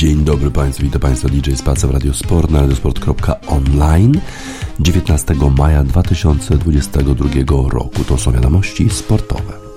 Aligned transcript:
Dzień 0.00 0.24
dobry 0.24 0.50
Państwu, 0.50 0.82
witam 0.82 1.00
Państwa 1.00 1.28
DJ 1.28 1.52
Spaca 1.54 1.88
w 1.88 1.90
Radiosport 1.90 2.50
na 2.50 2.60
radiosport.online 2.60 4.20
19 4.80 5.34
maja 5.58 5.84
2022 5.84 7.70
roku. 7.70 8.04
To 8.04 8.18
są 8.18 8.32
wiadomości 8.32 8.90
sportowe. 8.90 9.69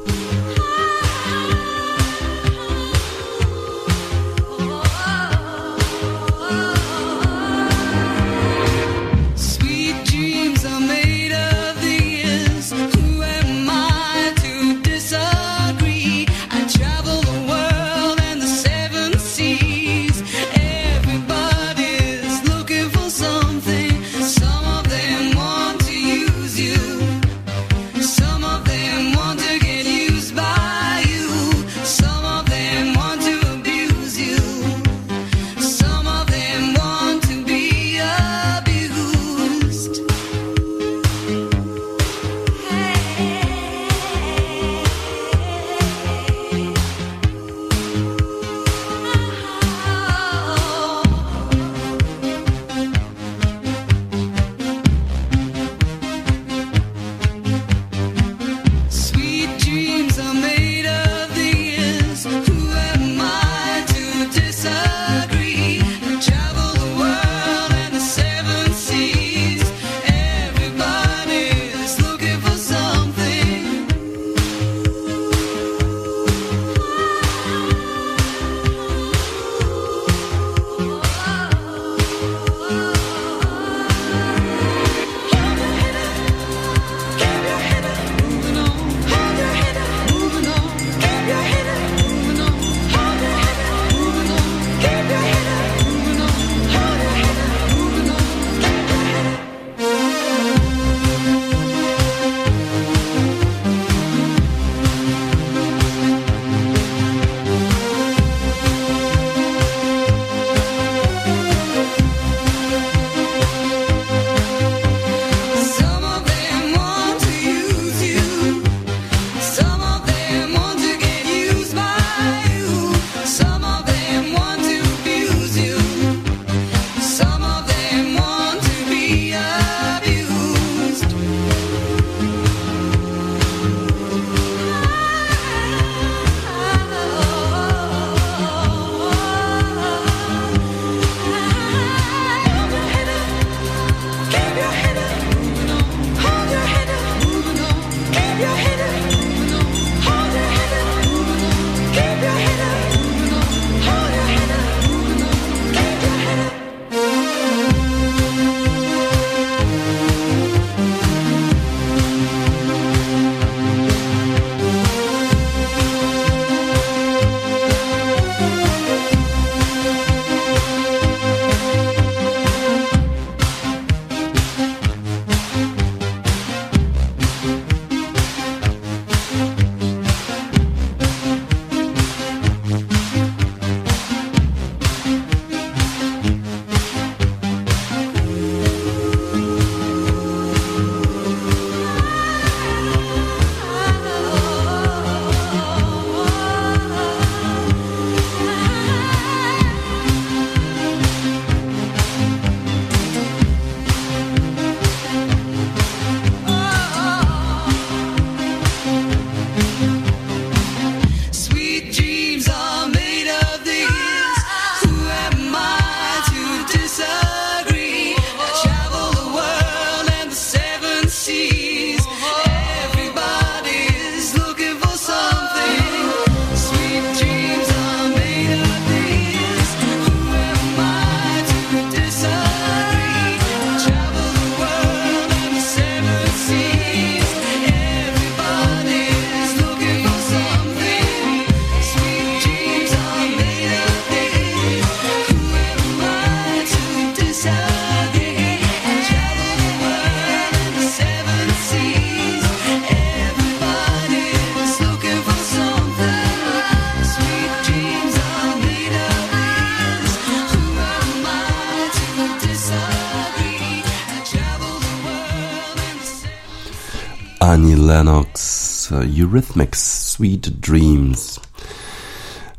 Eurythmics 269.33 270.09
Sweet 270.11 270.49
Dreams. 270.49 271.39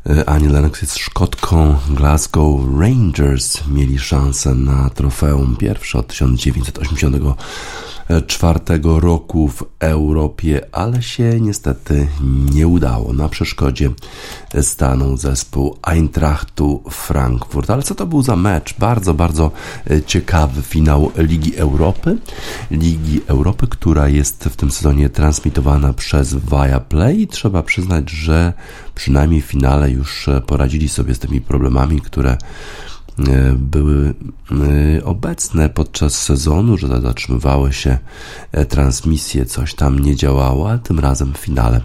E, 0.05 0.29
Annie 0.29 0.49
Lennox 0.49 0.81
jest 0.81 0.97
Szkotką 0.97 1.77
Glasgow 1.89 2.61
Rangers. 2.79 3.67
Mieli 3.67 3.99
szansę 3.99 4.55
na 4.55 4.89
trofeum 4.89 5.55
pierwsze 5.55 5.99
od 5.99 6.07
1980 6.07 7.15
czwartego 8.27 8.99
roku 8.99 9.47
w 9.47 9.63
Europie, 9.79 10.61
ale 10.71 11.01
się 11.01 11.39
niestety 11.41 12.07
nie 12.53 12.67
udało. 12.67 13.13
Na 13.13 13.29
przeszkodzie 13.29 13.89
stanął 14.61 15.17
zespół 15.17 15.77
Eintrachtu 15.81 16.83
Frankfurt. 16.89 17.69
Ale 17.69 17.83
co 17.83 17.95
to 17.95 18.05
był 18.05 18.21
za 18.21 18.35
mecz? 18.35 18.75
Bardzo, 18.79 19.13
bardzo 19.13 19.51
ciekawy 20.05 20.61
finał 20.61 21.11
Ligi 21.17 21.57
Europy. 21.57 22.17
Ligi 22.71 23.21
Europy, 23.27 23.67
która 23.67 24.07
jest 24.07 24.43
w 24.43 24.55
tym 24.55 24.71
sezonie 24.71 25.09
transmitowana 25.09 25.93
przez 25.93 26.35
Viaplay 26.35 27.27
trzeba 27.27 27.63
przyznać, 27.63 28.09
że 28.09 28.53
przynajmniej 28.95 29.41
w 29.41 29.45
finale 29.45 29.91
już 29.91 30.29
poradzili 30.47 30.89
sobie 30.89 31.15
z 31.15 31.19
tymi 31.19 31.41
problemami, 31.41 32.01
które 32.01 32.37
E, 32.37 32.94
były 33.55 34.13
e, 34.97 35.05
obecne 35.05 35.69
podczas 35.69 36.21
sezonu, 36.21 36.77
że 36.77 37.01
zatrzymywały 37.01 37.73
się 37.73 37.97
e, 38.51 38.65
transmisje, 38.65 39.45
coś 39.45 39.73
tam 39.73 39.99
nie 39.99 40.15
działało, 40.15 40.69
ale 40.69 40.79
tym 40.79 40.99
razem 40.99 41.33
w 41.33 41.37
finale 41.37 41.81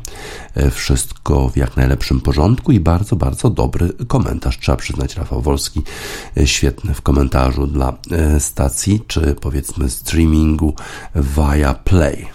wszystko 0.70 1.48
w 1.48 1.56
jak 1.56 1.76
najlepszym 1.76 2.20
porządku 2.20 2.72
i 2.72 2.80
bardzo, 2.80 3.16
bardzo 3.16 3.50
dobry 3.50 3.92
komentarz. 4.08 4.58
Trzeba 4.58 4.76
przyznać, 4.76 5.16
Rafał 5.16 5.42
Wolski 5.42 5.82
świetny 6.44 6.94
w 6.94 7.02
komentarzu 7.02 7.66
dla 7.66 7.92
stacji, 8.38 9.02
czy 9.06 9.36
powiedzmy 9.40 9.90
streamingu 9.90 10.74
via 11.14 11.74
Play. 11.74 12.28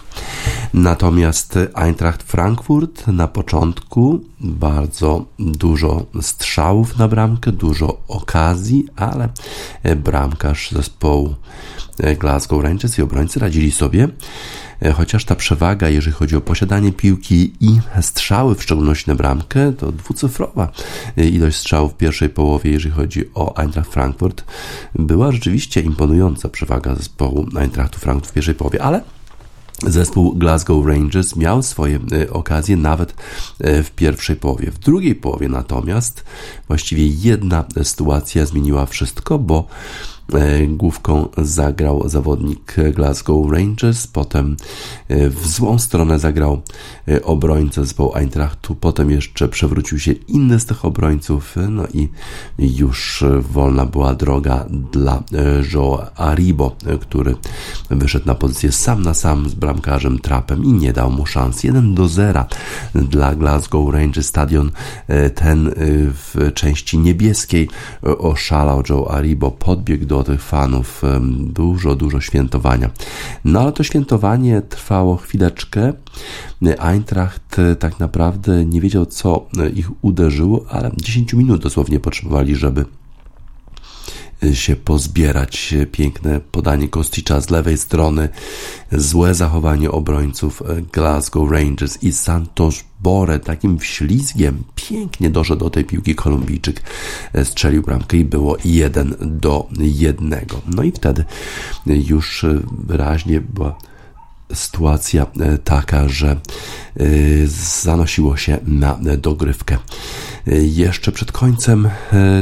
Natomiast 0.76 1.58
Eintracht 1.74 2.22
Frankfurt 2.22 3.06
na 3.06 3.28
początku 3.28 4.20
bardzo 4.40 5.24
dużo 5.38 6.06
strzałów 6.20 6.98
na 6.98 7.08
bramkę, 7.08 7.52
dużo 7.52 8.00
okazji, 8.08 8.86
ale 8.96 9.28
bramkarz 9.96 10.70
zespołu 10.70 11.34
Glasgow 12.18 12.62
Rangers 12.62 12.98
i 12.98 13.02
obrońcy 13.02 13.40
radzili 13.40 13.70
sobie. 13.72 14.08
Chociaż 14.94 15.24
ta 15.24 15.34
przewaga, 15.34 15.88
jeżeli 15.88 16.16
chodzi 16.16 16.36
o 16.36 16.40
posiadanie 16.40 16.92
piłki 16.92 17.52
i 17.60 17.80
strzały, 18.00 18.54
w 18.54 18.62
szczególności 18.62 19.10
na 19.10 19.14
bramkę, 19.14 19.72
to 19.72 19.92
dwucyfrowa 19.92 20.72
ilość 21.16 21.56
strzałów 21.56 21.92
w 21.92 21.96
pierwszej 21.96 22.28
połowie, 22.28 22.70
jeżeli 22.70 22.94
chodzi 22.94 23.24
o 23.34 23.56
Eintracht 23.56 23.92
Frankfurt, 23.92 24.44
była 24.94 25.32
rzeczywiście 25.32 25.80
imponująca 25.80 26.48
przewaga 26.48 26.94
zespołu 26.94 27.46
Eintrachtu 27.58 27.98
Frankfurt 27.98 28.30
w 28.30 28.34
pierwszej 28.34 28.54
połowie, 28.54 28.82
ale 28.82 29.15
Zespół 29.82 30.34
Glasgow 30.34 30.86
Rangers 30.86 31.36
miał 31.36 31.62
swoje 31.62 31.98
e, 32.12 32.30
okazje 32.30 32.76
nawet 32.76 33.14
e, 33.60 33.82
w 33.82 33.90
pierwszej 33.90 34.36
połowie. 34.36 34.70
W 34.70 34.78
drugiej 34.78 35.14
połowie 35.14 35.48
natomiast 35.48 36.24
właściwie 36.68 37.06
jedna 37.06 37.64
sytuacja 37.82 38.46
zmieniła 38.46 38.86
wszystko, 38.86 39.38
bo 39.38 39.66
główką 40.68 41.28
zagrał 41.38 42.08
zawodnik 42.08 42.76
Glasgow 42.94 43.52
Rangers, 43.52 44.06
potem 44.06 44.56
e, 45.08 45.30
w 45.30 45.46
złą 45.46 45.78
stronę 45.78 46.18
zagrał 46.18 46.62
e, 47.08 47.22
obrońca 47.22 47.82
zespołu 47.82 48.14
Eintrachtu, 48.14 48.74
potem 48.74 49.10
jeszcze 49.10 49.48
przewrócił 49.48 49.98
się 49.98 50.12
inny 50.12 50.60
z 50.60 50.66
tych 50.66 50.84
obrońców, 50.84 51.56
no 51.68 51.84
i 51.94 52.08
już 52.58 53.24
wolna 53.40 53.86
była 53.86 54.14
droga 54.14 54.66
dla 54.92 55.22
Joe 55.72 56.06
Aribo, 56.16 56.76
który 57.00 57.34
wyszedł 57.90 58.26
na 58.26 58.34
pozycję 58.34 58.72
sam 58.72 59.02
na 59.02 59.14
sam 59.14 59.48
z 59.48 59.54
bramkarzem 59.54 60.18
Trapem 60.18 60.64
i 60.64 60.72
nie 60.72 60.92
dał 60.92 61.10
mu 61.10 61.26
szans. 61.26 61.64
1 61.64 61.94
do 61.94 62.08
0 62.08 62.44
dla 62.94 63.34
Glasgow 63.34 63.94
Rangers. 63.94 64.26
Stadion 64.26 64.70
ten 65.34 65.70
w 65.76 66.50
części 66.54 66.98
niebieskiej 66.98 67.68
oszalał 68.02 68.82
Joe 68.90 69.10
Aribo, 69.10 69.50
podbiegł 69.50 70.06
do 70.06 70.15
do 70.16 70.24
tych 70.24 70.42
fanów 70.42 71.02
dużo, 71.30 71.94
dużo 71.94 72.20
świętowania. 72.20 72.90
No 73.44 73.60
ale 73.60 73.72
to 73.72 73.82
świętowanie 73.82 74.62
trwało 74.62 75.16
chwileczkę. 75.16 75.92
Eintracht 76.78 77.58
e, 77.58 77.76
tak 77.76 78.00
naprawdę 78.00 78.64
nie 78.64 78.80
wiedział, 78.80 79.06
co 79.06 79.46
e, 79.58 79.68
ich 79.68 80.04
uderzyło, 80.04 80.64
ale 80.68 80.90
10 80.96 81.32
minut 81.34 81.62
dosłownie 81.62 82.00
potrzebowali, 82.00 82.56
żeby 82.56 82.84
się 84.52 84.76
pozbierać. 84.76 85.74
Piękne 85.92 86.40
podanie 86.40 86.88
Kosticza 86.88 87.40
z 87.40 87.50
lewej 87.50 87.78
strony, 87.78 88.28
złe 88.92 89.34
zachowanie 89.34 89.90
obrońców 89.90 90.62
Glasgow 90.92 91.50
Rangers 91.50 92.02
i 92.02 92.12
Santos 92.12 92.84
Bore 93.00 93.38
takim 93.38 93.78
wślizgiem 93.78 94.64
pięknie 94.74 95.30
doszedł 95.30 95.64
do 95.64 95.70
tej 95.70 95.84
piłki 95.84 96.14
Kolumbijczyk, 96.14 96.82
strzelił 97.44 97.82
bramkę 97.82 98.16
i 98.16 98.24
było 98.24 98.56
jeden 98.64 99.14
do 99.20 99.68
jednego. 99.78 100.60
No 100.66 100.82
i 100.82 100.92
wtedy 100.92 101.24
już 101.86 102.46
wyraźnie 102.78 103.40
była 103.40 103.78
sytuacja 104.54 105.26
taka, 105.64 106.08
że 106.08 106.40
zanosiło 107.82 108.36
się 108.36 108.58
na 108.66 108.98
dogrywkę. 109.18 109.78
Jeszcze 110.62 111.12
przed 111.12 111.32
końcem 111.32 111.88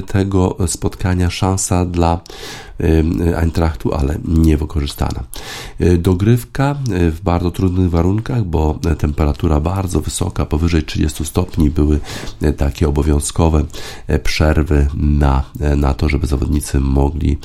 tego 0.06 0.56
spotkania 0.67 1.31
szansa 1.31 1.85
dla 1.85 2.21
Eintrachtu, 3.37 3.95
ale 3.95 4.19
nie 4.25 4.56
wykorzystana. 4.56 5.25
Y, 5.81 5.99
dogrywka 5.99 6.77
y, 6.91 7.11
w 7.11 7.21
bardzo 7.21 7.51
trudnych 7.51 7.91
warunkach, 7.91 8.45
bo 8.45 8.79
temperatura 8.99 9.61
bardzo 9.61 10.01
wysoka, 10.01 10.47
powyżej 10.47 10.83
30 10.83 11.25
stopni, 11.25 11.71
były 11.71 12.01
y, 12.43 12.53
takie 12.53 12.89
obowiązkowe 12.89 13.65
przerwy 14.23 14.87
na, 14.95 15.45
na 15.77 15.95
to, 15.95 16.09
żeby 16.09 16.27
zawodnicy 16.27 16.81
mogli 16.81 17.39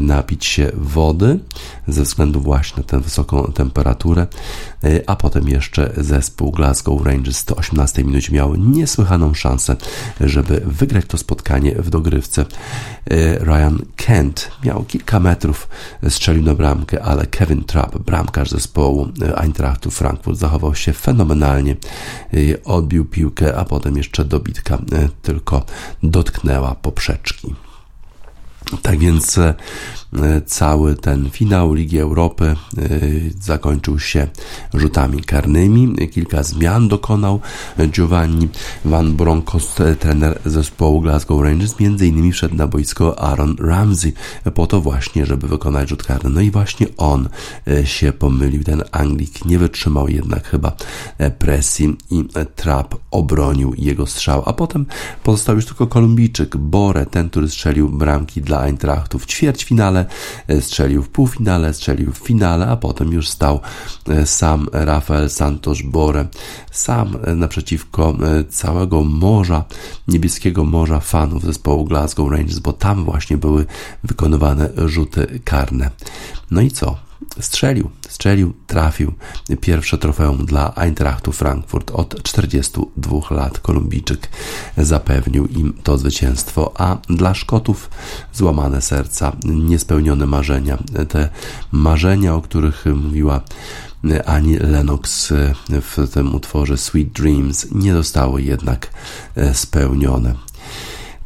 napić 0.00 0.44
się 0.44 0.72
wody 0.74 1.38
ze 1.88 2.02
względu 2.02 2.40
właśnie 2.40 2.76
na 2.76 2.82
tę 2.82 3.00
wysoką 3.00 3.52
temperaturę, 3.54 4.26
a 5.06 5.16
potem 5.16 5.48
jeszcze 5.48 5.92
zespół 5.96 6.52
Glasgow 6.52 7.06
Rangers 7.06 7.36
w 7.36 7.40
118 7.40 8.04
minucie 8.04 8.32
miał 8.32 8.54
niesłychaną 8.54 9.34
szansę, 9.34 9.76
żeby 10.20 10.62
wygrać 10.66 11.04
to 11.06 11.18
spotkanie 11.18 11.74
w 11.74 11.90
dogrywce. 11.90 12.44
Ryan 13.40 13.78
Kent 13.96 14.50
miał 14.64 14.84
kilka 14.84 15.20
metrów, 15.20 15.68
strzelił 16.08 16.42
na 16.42 16.54
bramkę, 16.54 17.02
ale 17.02 17.26
Kevin 17.26 17.64
Trapp, 17.64 17.98
bramkarz 17.98 18.50
zespołu 18.50 19.08
Eintrachtu 19.36 19.90
Frankfurt, 19.90 20.38
zachował 20.38 20.74
się 20.74 20.92
fenomenalnie, 20.92 21.76
odbił 22.64 23.04
piłkę, 23.04 23.56
a 23.56 23.64
potem 23.64 23.96
jeszcze 23.96 24.24
dobitka 24.24 24.74
e, 24.74 25.08
tylko 25.22 25.64
dotknęła 26.02 26.74
poprzeczki. 26.74 27.54
Tak 28.82 28.98
więc 28.98 29.38
e, 29.38 29.54
cały 30.46 30.96
ten 30.96 31.30
finał 31.30 31.74
Ligi 31.74 31.98
Europy 31.98 32.44
e, 32.44 32.56
zakończył 33.40 33.98
się 33.98 34.26
rzutami 34.74 35.22
karnymi. 35.22 36.08
Kilka 36.08 36.42
zmian 36.42 36.88
dokonał 36.88 37.40
Giovanni 37.88 38.48
Van 38.84 39.16
Bronckhorst, 39.16 39.82
trener 39.98 40.40
zespołu 40.44 41.00
Glasgow 41.00 41.42
Rangers. 41.42 41.80
Między 41.80 42.06
innymi 42.06 42.32
wszedł 42.32 42.54
na 42.54 42.66
boisko 42.66 43.18
Aaron 43.18 43.56
Ramsey 43.58 44.12
po 44.54 44.66
to 44.66 44.80
właśnie, 44.80 45.26
żeby 45.26 45.48
wykonać 45.48 45.88
rzut 45.88 46.02
karny. 46.02 46.30
No 46.30 46.40
i 46.40 46.50
właśnie 46.50 46.86
on 46.96 47.28
e, 47.68 47.86
się 47.86 48.12
pomylił. 48.12 48.64
Ten 48.64 48.82
Anglik 48.92 49.44
nie 49.44 49.58
wytrzymał 49.58 50.08
jednak 50.08 50.48
chyba 50.48 50.72
presji 51.38 51.96
i 52.10 52.24
Trap 52.56 52.94
obronił 53.10 53.74
jego 53.78 54.06
strzał. 54.06 54.42
A 54.46 54.52
potem 54.52 54.86
pozostał 55.22 55.56
już 55.56 55.66
tylko 55.66 55.86
Kolumbijczyk 55.86 56.56
Bore, 56.56 57.06
ten, 57.06 57.30
który 57.30 57.48
strzelił 57.48 57.88
bramki 57.88 58.40
dla 58.40 58.59
Eintrachtu 58.62 59.18
w 59.18 59.26
ćwierćfinale, 59.26 60.06
e, 60.48 60.60
strzelił 60.60 61.02
w 61.02 61.08
półfinale, 61.08 61.74
strzelił 61.74 62.12
w 62.12 62.18
finale, 62.18 62.66
a 62.66 62.76
potem 62.76 63.12
już 63.12 63.28
stał 63.28 63.60
e, 64.08 64.26
sam 64.26 64.68
Rafael 64.72 65.30
Santos 65.30 65.82
Bore, 65.82 66.28
sam 66.72 67.16
e, 67.24 67.34
naprzeciwko 67.34 68.16
całego 68.50 69.04
morza, 69.04 69.64
niebieskiego 70.08 70.64
morza 70.64 71.00
fanów 71.00 71.42
zespołu 71.42 71.84
Glasgow 71.84 72.30
Rangers, 72.30 72.58
bo 72.58 72.72
tam 72.72 73.04
właśnie 73.04 73.36
były 73.36 73.66
wykonywane 74.04 74.70
rzuty 74.86 75.40
karne. 75.44 75.90
No 76.50 76.60
i 76.60 76.70
co? 76.70 77.09
Strzelił, 77.40 77.90
strzelił, 78.08 78.52
trafił. 78.66 79.12
Pierwsze 79.60 79.98
trofeum 79.98 80.46
dla 80.46 80.74
Eintrachtu 80.74 81.32
Frankfurt 81.32 81.90
od 81.90 82.22
42 82.22 83.16
lat. 83.30 83.60
Kolumbijczyk 83.60 84.28
zapewnił 84.76 85.46
im 85.46 85.72
to 85.82 85.98
zwycięstwo, 85.98 86.72
a 86.80 86.96
dla 87.08 87.34
Szkotów 87.34 87.90
złamane 88.32 88.82
serca, 88.82 89.32
niespełnione 89.44 90.26
marzenia. 90.26 90.78
Te 91.08 91.28
marzenia, 91.72 92.34
o 92.34 92.42
których 92.42 92.84
mówiła 92.86 93.40
ani 94.26 94.56
Lennox 94.58 95.32
w 95.68 96.08
tym 96.12 96.34
utworze 96.34 96.76
Sweet 96.76 97.08
Dreams 97.08 97.66
nie 97.72 97.92
zostały 97.92 98.42
jednak 98.42 98.90
spełnione 99.52 100.34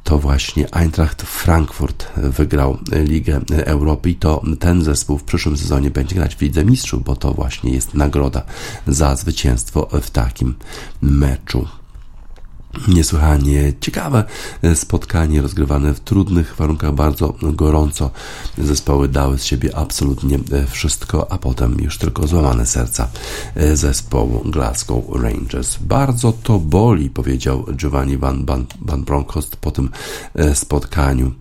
to 0.05 0.19
właśnie 0.19 0.75
Eintracht 0.75 1.23
Frankfurt 1.23 2.07
wygrał 2.17 2.79
Ligę 2.93 3.41
Europy 3.65 4.11
i 4.11 4.15
to 4.15 4.43
ten 4.59 4.83
zespół 4.83 5.19
w 5.19 5.25
przyszłym 5.25 5.57
sezonie 5.57 5.91
będzie 5.91 6.15
grać 6.15 6.37
w 6.37 6.41
Lidze 6.41 6.65
Mistrzów, 6.65 7.05
bo 7.05 7.17
to 7.17 7.35
właśnie 7.35 7.75
jest 7.75 7.95
nagroda 7.95 8.43
za 8.87 9.17
zwycięstwo 9.17 9.89
w 10.03 10.11
takim 10.11 10.55
meczu. 11.03 11.69
Niesłychanie 12.89 13.73
ciekawe 13.81 14.25
spotkanie 14.75 15.43
rozgrywane 15.43 15.95
w 15.95 16.01
trudnych 16.01 16.55
warunkach, 16.57 16.95
bardzo 16.95 17.35
gorąco. 17.43 18.11
Zespoły 18.59 19.09
dały 19.09 19.39
z 19.39 19.45
siebie 19.45 19.77
absolutnie 19.77 20.39
wszystko, 20.69 21.33
a 21.33 21.39
potem 21.39 21.77
już 21.81 21.99
tylko 21.99 22.27
złamane 22.27 22.67
serca 22.67 23.09
zespołu 23.75 24.51
Glasgow 24.51 25.05
Rangers. 25.15 25.77
Bardzo 25.81 26.33
to 26.33 26.59
boli, 26.59 27.11
powiedział 27.11 27.67
Giovanni 27.77 28.19
Van, 28.19 28.45
Van, 28.45 28.67
Van 28.81 29.05
Bronckhorst 29.05 29.57
po 29.57 29.71
tym 29.71 29.91
spotkaniu. 30.55 31.33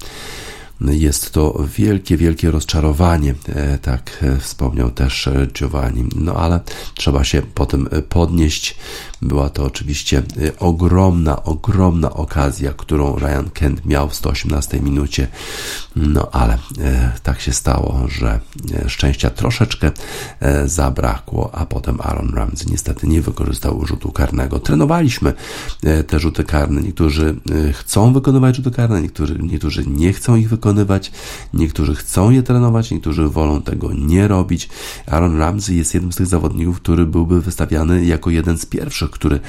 Jest 0.92 1.32
to 1.32 1.64
wielkie, 1.78 2.18
wielkie 2.18 2.52
rozczarowanie, 2.52 3.36
e, 3.50 3.78
tak 3.78 4.24
e, 4.24 4.40
wspomniał 4.40 4.92
też 4.92 5.28
e, 5.28 5.48
Giovanni. 5.54 6.06
No 6.16 6.34
ale 6.34 6.60
trzeba 6.96 7.24
się 7.24 7.42
potem 7.42 7.90
podnieść. 8.10 8.76
Była 9.22 9.50
to 9.50 9.64
oczywiście 9.64 10.24
ogromna, 10.60 11.44
ogromna 11.44 12.14
okazja, 12.14 12.74
którą 12.74 13.16
Ryan 13.16 13.50
Kent 13.54 13.86
miał 13.86 14.10
w 14.10 14.16
118 14.16 14.80
minucie. 14.80 15.28
No 15.96 16.30
ale 16.32 16.58
tak 17.24 17.42
się 17.42 17.54
stało, 17.54 18.08
że 18.08 18.40
szczęścia 18.88 19.30
troszeczkę 19.30 19.92
zabrakło, 20.66 21.56
a 21.56 21.66
potem 21.66 22.02
Aaron 22.02 22.34
Ramsey 22.34 22.72
niestety 22.72 23.08
nie 23.08 23.22
wykorzystał 23.22 23.86
rzutu 23.86 24.12
karnego. 24.12 24.60
Trenowaliśmy 24.60 25.34
te 26.08 26.20
rzuty 26.20 26.44
karne. 26.44 26.82
Niektórzy 26.82 27.36
chcą 27.74 28.14
wykonywać 28.14 28.56
rzuty 28.56 28.72
karne, 28.72 29.02
niektórzy, 29.02 29.40
niektórzy 29.40 29.84
nie 29.88 30.14
chcą 30.14 30.36
ich 30.36 30.50
wykonywać 30.50 30.73
wykonywać, 30.74 31.12
niektórzy 31.54 31.96
chcą 31.96 32.30
je 32.30 32.44
trenować, 32.44 32.92
niektórzy 32.92 33.30
wolą 33.30 33.62
tego 33.62 33.94
nie 33.94 34.28
robić. 34.28 34.70
Aaron 35.08 35.40
Ramsey 35.40 35.78
jest 35.78 35.94
jednym 35.94 36.14
z 36.14 36.16
tych 36.16 36.28
zawodników, 36.28 36.82
który 36.82 37.06
byłby 37.06 37.42
wystawiany 37.42 38.06
jako 38.06 38.30
jeden 38.30 38.58
z 38.58 38.66
pierwszych, 38.66 39.12
który 39.12 39.40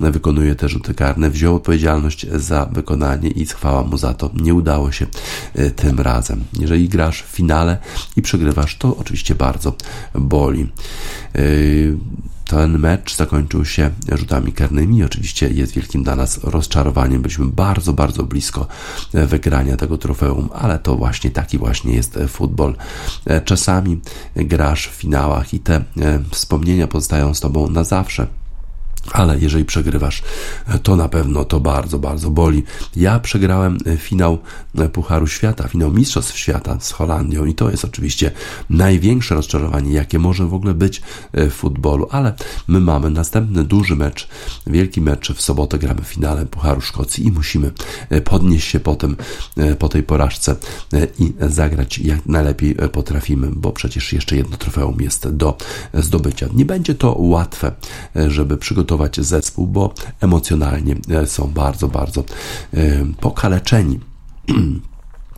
wykonuje 0.00 0.54
te 0.54 0.68
rzuty 0.68 0.94
karne, 0.94 1.30
wziął 1.30 1.56
odpowiedzialność 1.56 2.26
za 2.32 2.66
wykonanie 2.66 3.28
i 3.28 3.46
chwała 3.46 3.82
mu 3.82 3.98
za 3.98 4.14
to. 4.14 4.30
Nie 4.34 4.54
udało 4.54 4.92
się 4.92 5.06
e, 5.54 5.70
tym 5.70 6.00
razem. 6.00 6.44
Jeżeli 6.60 6.88
grasz 6.88 7.22
w 7.22 7.26
finale 7.26 7.78
i 8.16 8.22
przegrywasz, 8.22 8.78
to 8.78 8.96
oczywiście 8.96 9.34
bardzo 9.34 9.74
boli. 10.14 10.62
E, 11.34 11.40
ten 12.46 12.78
mecz 12.78 13.16
zakończył 13.16 13.64
się 13.64 13.90
rzutami 14.12 14.52
karnymi. 14.52 15.04
Oczywiście 15.04 15.48
jest 15.48 15.72
wielkim 15.72 16.02
dla 16.02 16.16
nas 16.16 16.44
rozczarowaniem. 16.44 17.22
Byliśmy 17.22 17.46
bardzo, 17.46 17.92
bardzo 17.92 18.22
blisko 18.22 18.66
wygrania 19.12 19.76
tego 19.76 19.98
trofeum, 19.98 20.48
ale 20.52 20.78
to 20.78 20.96
właśnie 20.96 21.30
taki 21.30 21.58
właśnie 21.58 21.94
jest 21.94 22.18
futbol. 22.28 22.74
Czasami 23.44 24.00
grasz 24.36 24.88
w 24.88 24.94
finałach 24.94 25.54
i 25.54 25.60
te 25.60 25.74
e, 25.76 25.82
wspomnienia 26.30 26.86
pozostają 26.86 27.34
z 27.34 27.40
tobą 27.40 27.70
na 27.70 27.84
zawsze 27.84 28.26
ale 29.12 29.38
jeżeli 29.38 29.64
przegrywasz, 29.64 30.22
to 30.82 30.96
na 30.96 31.08
pewno 31.08 31.44
to 31.44 31.60
bardzo, 31.60 31.98
bardzo 31.98 32.30
boli. 32.30 32.62
Ja 32.96 33.20
przegrałem 33.20 33.78
finał 33.96 34.38
Pucharu 34.92 35.26
Świata, 35.26 35.68
finał 35.68 35.92
Mistrzostw 35.92 36.38
Świata 36.38 36.76
z 36.80 36.92
Holandią 36.92 37.44
i 37.44 37.54
to 37.54 37.70
jest 37.70 37.84
oczywiście 37.84 38.30
największe 38.70 39.34
rozczarowanie, 39.34 39.92
jakie 39.92 40.18
może 40.18 40.46
w 40.46 40.54
ogóle 40.54 40.74
być 40.74 41.02
w 41.32 41.50
futbolu, 41.50 42.08
ale 42.10 42.34
my 42.68 42.80
mamy 42.80 43.10
następny 43.10 43.64
duży 43.64 43.96
mecz, 43.96 44.28
wielki 44.66 45.00
mecz 45.00 45.32
w 45.32 45.40
sobotę 45.40 45.78
gramy 45.78 46.02
w 46.02 46.06
finale 46.06 46.46
Pucharu 46.46 46.80
Szkocji 46.80 47.26
i 47.26 47.32
musimy 47.32 47.72
podnieść 48.24 48.70
się 48.70 48.80
potem 48.80 49.16
po 49.78 49.88
tej 49.88 50.02
porażce 50.02 50.56
i 51.18 51.32
zagrać 51.40 51.98
jak 51.98 52.26
najlepiej 52.26 52.74
potrafimy, 52.92 53.48
bo 53.52 53.72
przecież 53.72 54.12
jeszcze 54.12 54.36
jedno 54.36 54.56
trofeum 54.56 55.00
jest 55.00 55.28
do 55.28 55.56
zdobycia. 55.94 56.48
Nie 56.54 56.64
będzie 56.64 56.94
to 56.94 57.14
łatwe, 57.18 57.72
żeby 58.28 58.56
przygotować 58.56 58.93
zespół, 59.24 59.66
bo 59.66 59.94
emocjonalnie 60.20 60.96
e, 61.10 61.26
są 61.26 61.46
bardzo, 61.46 61.88
bardzo 61.88 62.24
e, 62.74 63.04
pokaleczeni. 63.20 64.00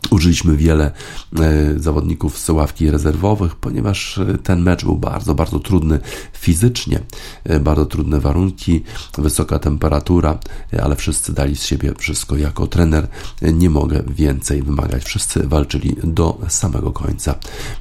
Użyliśmy 0.09 0.57
wiele 0.57 0.91
e, 1.39 1.79
zawodników 1.79 2.39
z 2.39 2.49
ławki 2.49 2.91
rezerwowych, 2.91 3.55
ponieważ 3.55 4.17
e, 4.17 4.37
ten 4.37 4.61
mecz 4.61 4.83
był 4.85 4.95
bardzo, 4.95 5.35
bardzo 5.35 5.59
trudny 5.59 5.99
fizycznie, 6.33 6.99
e, 7.43 7.59
bardzo 7.59 7.85
trudne 7.85 8.19
warunki, 8.19 8.83
wysoka 9.17 9.59
temperatura, 9.59 10.39
ale 10.83 10.95
wszyscy 10.95 11.33
dali 11.33 11.55
z 11.55 11.63
siebie 11.63 11.93
wszystko. 11.97 12.37
Jako 12.37 12.67
trener 12.67 13.07
nie 13.41 13.69
mogę 13.69 14.03
więcej 14.07 14.63
wymagać. 14.63 15.03
Wszyscy 15.03 15.47
walczyli 15.47 15.95
do 16.03 16.37
samego 16.47 16.91
końca. 16.91 17.35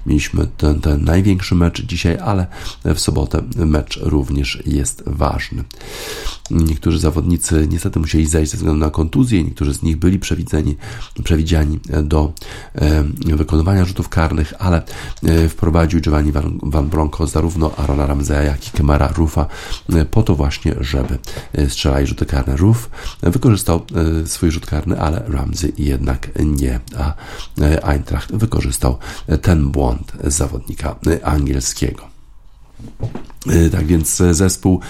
Mieliśmy 0.07 0.47
ten, 0.57 0.81
ten 0.81 1.05
największy 1.05 1.55
mecz 1.55 1.83
dzisiaj, 1.83 2.19
ale 2.19 2.47
w 2.85 2.99
sobotę 2.99 3.43
mecz 3.57 3.99
również 4.03 4.63
jest 4.67 5.03
ważny. 5.07 5.65
Niektórzy 6.51 6.99
zawodnicy 6.99 7.67
niestety 7.71 8.01
musieli 8.01 8.27
zejść 8.27 8.51
ze 8.51 8.57
względu 8.57 8.81
na 8.81 8.91
kontuzję, 8.91 9.45
niektórzy 9.45 9.75
z 9.75 9.83
nich 9.83 9.97
byli 9.97 10.19
przewidziani, 10.19 10.77
przewidziani 11.25 11.81
do 12.03 12.33
e, 12.75 13.05
wykonywania 13.37 13.85
rzutów 13.85 14.09
karnych, 14.09 14.55
ale 14.59 14.83
e, 15.23 15.49
wprowadził 15.49 16.01
Giovanni 16.01 16.33
Van, 16.33 16.59
Van 16.63 16.89
Bronco 16.89 17.27
zarówno 17.27 17.77
Arona 17.77 18.07
Ramseya, 18.07 18.47
jak 18.47 18.69
i 18.69 18.71
Kemara 18.71 19.09
Rufa 19.09 19.47
e, 19.93 20.05
po 20.05 20.23
to 20.23 20.35
właśnie, 20.35 20.75
żeby 20.81 21.19
strzelali 21.69 22.07
rzuty 22.07 22.27
karne. 22.27 22.57
Ruf 22.57 22.91
wykorzystał 23.23 23.87
swój 24.27 24.51
rzut 24.51 24.67
karny, 24.67 25.01
ale 25.01 25.25
Ramsey 25.27 25.73
jednak 25.79 26.31
nie, 26.45 26.81
a 26.99 27.15
Eintracht 27.83 28.37
wykorzystał 28.37 28.99
ten 29.43 29.71
błąd 29.71 30.13
zawodnika 30.25 30.97
angielskiego. 31.23 32.09
Tak 33.73 33.87
więc 33.87 34.23
zespół 34.31 34.81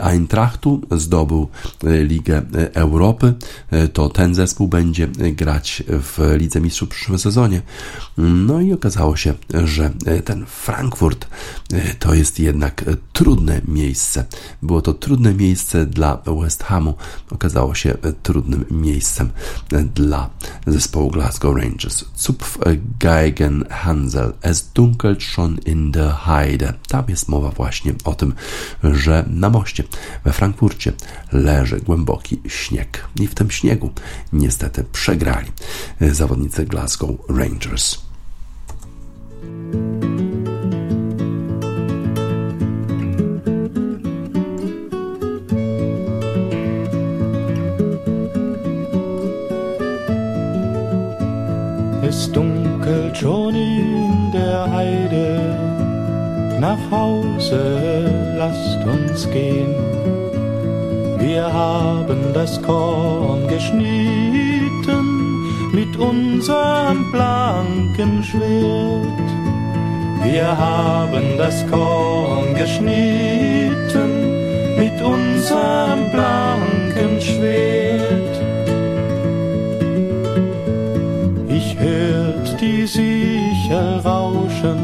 Eintrachtu 0.00 0.80
zdobył 0.90 1.48
e, 1.84 2.04
Ligę 2.04 2.42
Europy. 2.74 3.34
E, 3.70 3.88
to 3.88 4.08
ten 4.08 4.34
zespół 4.34 4.68
będzie 4.68 5.08
grać 5.32 5.82
w 5.88 6.34
Lidze 6.36 6.60
Mistrzów 6.60 6.88
w 6.88 6.92
przyszłym 6.92 7.18
sezonie. 7.18 7.62
No 8.18 8.60
i 8.60 8.72
okazało 8.72 9.16
się, 9.16 9.34
że 9.64 9.90
ten 10.24 10.46
Frankfurt 10.46 11.26
e, 11.72 11.94
to 11.94 12.14
jest 12.14 12.38
jednak 12.40 12.84
trudne 13.12 13.60
miejsce. 13.68 14.24
Było 14.62 14.82
to 14.82 14.94
trudne 14.94 15.34
miejsce 15.34 15.86
dla 15.86 16.22
West 16.42 16.62
Hamu. 16.62 16.94
Okazało 17.30 17.74
się 17.74 17.96
trudnym 18.22 18.64
miejscem 18.70 19.30
dla 19.94 20.30
zespołu 20.66 21.10
Glasgow 21.10 21.56
Rangers. 21.56 22.04
Zupf 22.16 22.58
Geigen 23.00 23.64
Hansel. 23.70 24.32
Es 24.42 24.70
dunkelt 24.74 25.22
schon 25.22 25.58
in 25.66 25.92
der 25.92 26.12
Heide. 26.12 26.74
Tam 26.88 27.04
jest 27.08 27.28
mowa 27.28 27.50
właśnie 27.50 27.91
o 28.04 28.14
tym, 28.14 28.34
że 28.82 29.24
na 29.28 29.50
moście 29.50 29.84
we 30.24 30.32
Frankfurcie 30.32 30.92
leży 31.32 31.80
głęboki 31.80 32.40
śnieg. 32.48 33.08
I 33.20 33.26
w 33.26 33.34
tym 33.34 33.50
śniegu 33.50 33.90
niestety 34.32 34.84
przegrali 34.92 35.52
zawodnicy 36.00 36.64
Glasgow 36.64 37.10
Rangers. 37.28 38.11
Nach 56.62 56.90
Hause 56.92 58.08
lasst 58.38 58.78
uns 58.86 59.28
gehen. 59.30 59.74
Wir 61.18 61.52
haben 61.52 62.20
das 62.32 62.62
Korn 62.62 63.48
geschnitten 63.48 65.04
mit 65.72 65.96
unserem 65.96 67.10
blanken 67.10 68.22
Schwert. 68.22 69.28
Wir 70.22 70.56
haben 70.56 71.26
das 71.36 71.66
Korn 71.66 72.54
geschnitten 72.54 74.12
mit 74.82 74.96
unserem 75.02 76.00
blanken 76.14 77.20
Schwert. 77.20 78.34
Ich 81.48 81.76
hört 81.76 82.60
die 82.60 82.86
Sichel 82.86 84.00
rauschen, 84.04 84.81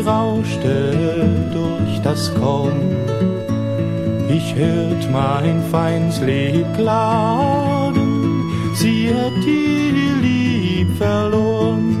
rauschte 0.00 1.28
durch 1.52 2.00
das 2.02 2.34
Korn. 2.34 2.96
Ich 4.28 4.54
hört 4.54 5.10
mein 5.12 5.62
feins 5.70 6.20
Lieb 6.20 6.66
klagen, 6.76 8.44
sie 8.74 9.12
hat 9.14 9.44
ihr 9.46 10.16
Lieb 10.22 10.96
verloren. 10.98 11.96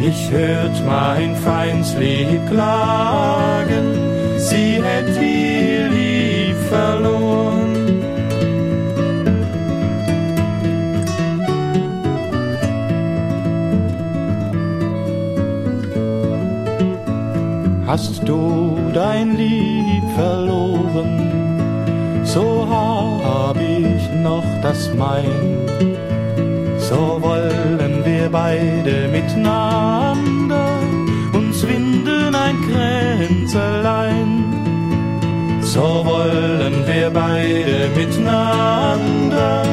Ich 0.00 0.30
hört 0.30 0.84
mein 0.86 1.36
feins 1.36 1.94
Lieb 1.96 2.40
klagen, 2.50 4.38
sie 4.38 4.80
hat 4.82 5.08
ihr 5.20 5.88
Lieb 5.88 6.56
verloren. 6.68 7.51
Hast 17.92 18.26
du 18.26 18.90
dein 18.94 19.36
Lieb 19.36 20.02
verloren, 20.16 22.24
so 22.24 22.66
hab 22.66 23.58
ich 23.60 24.10
noch 24.14 24.46
das 24.62 24.90
Mein. 24.94 25.28
So 26.78 27.18
wollen 27.20 28.02
wir 28.02 28.30
beide 28.30 29.08
miteinander 29.08 30.78
uns 31.34 31.68
winden 31.68 32.34
ein 32.34 32.56
Kränzelein. 32.70 34.44
So 35.60 36.02
wollen 36.06 36.86
wir 36.86 37.10
beide 37.10 37.90
miteinander 37.94 39.64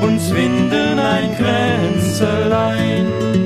uns 0.00 0.34
winden 0.34 0.98
ein 0.98 1.36
Kränzelein. 1.36 3.45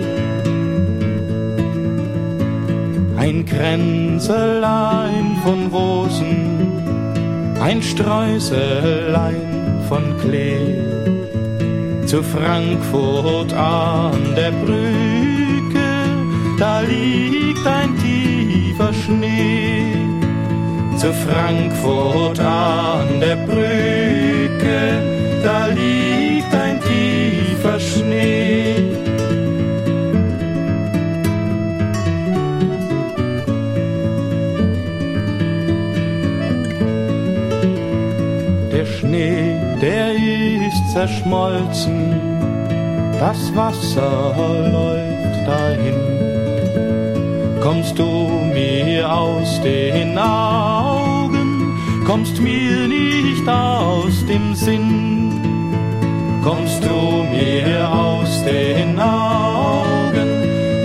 Kränzelein 3.60 5.36
von 5.44 5.66
Rosen, 5.66 6.72
ein 7.60 7.82
Sträußelein 7.82 9.82
von 9.86 10.16
Klee. 10.18 10.78
Zu 12.06 12.22
Frankfurt 12.22 13.52
an 13.52 14.34
der 14.34 14.52
Brücke, 14.52 15.90
da 16.58 16.80
liegt 16.80 17.66
ein 17.66 17.94
tiefer 17.98 18.94
Schnee. 18.94 19.94
Zu 20.96 21.12
Frankfurt 21.12 22.40
an 22.40 23.20
der 23.20 23.36
Brücke, 23.36 25.02
da 25.44 25.66
liegt 25.66 26.54
ein 26.54 26.80
tiefer 26.80 27.78
Schnee. 27.78 28.39
Zerschmolzen, 40.92 42.14
das 43.18 43.54
Wasser 43.54 44.34
läuft 44.72 45.46
dahin. 45.46 46.00
Kommst 47.60 47.98
du 47.98 48.08
mir 48.52 49.12
aus 49.12 49.60
den 49.62 50.18
Augen, 50.18 51.78
kommst 52.06 52.40
mir 52.40 52.88
nicht 52.88 53.48
aus 53.48 54.26
dem 54.26 54.54
Sinn. 54.54 55.40
Kommst 56.42 56.82
du 56.82 57.24
mir 57.30 57.88
aus 57.88 58.42
den 58.44 58.98
Augen, 58.98 60.28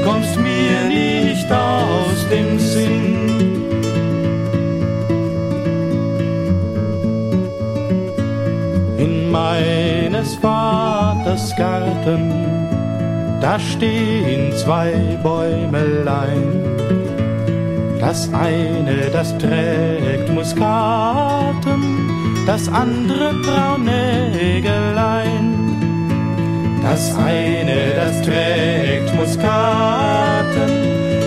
kommst 0.04 0.36
mir 0.38 0.78
nicht 0.88 1.50
aus 1.52 2.28
dem 2.30 2.60
Sinn. 2.60 3.05
Vaters 11.46 11.58
Garten, 11.58 12.32
da 13.40 13.60
stehen 13.60 14.52
zwei 14.54 14.94
Bäumelein. 15.22 16.64
Das 18.00 18.34
eine, 18.34 19.12
das 19.12 19.38
trägt 19.38 20.34
Muskaten, 20.34 22.10
das 22.48 22.68
andere 22.68 23.36
Braunägelein. 23.44 25.54
Das 26.82 27.16
eine, 27.16 27.94
das 27.96 28.22
trägt 28.22 29.14
Muskaten, 29.16 30.72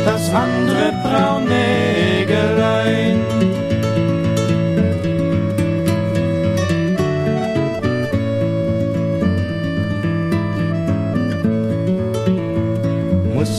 das 0.04 0.32
andere 0.32 0.92
Braunägelein. 1.02 3.38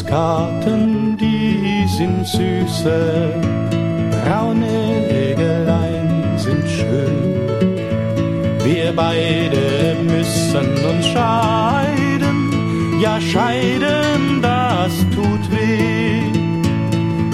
Muskaten, 0.09 1.15
die 1.17 1.85
sind 1.87 2.25
süße, 2.25 3.31
braune 4.25 5.07
Egelein 5.07 6.35
sind 6.35 6.67
schön. 6.67 7.45
Wir 8.63 8.91
beide 8.95 9.95
müssen 10.01 10.67
uns 10.89 11.05
scheiden, 11.05 12.99
ja 12.99 13.21
scheiden, 13.21 14.41
das 14.41 14.93
tut 15.13 15.45
weh. 15.51 16.23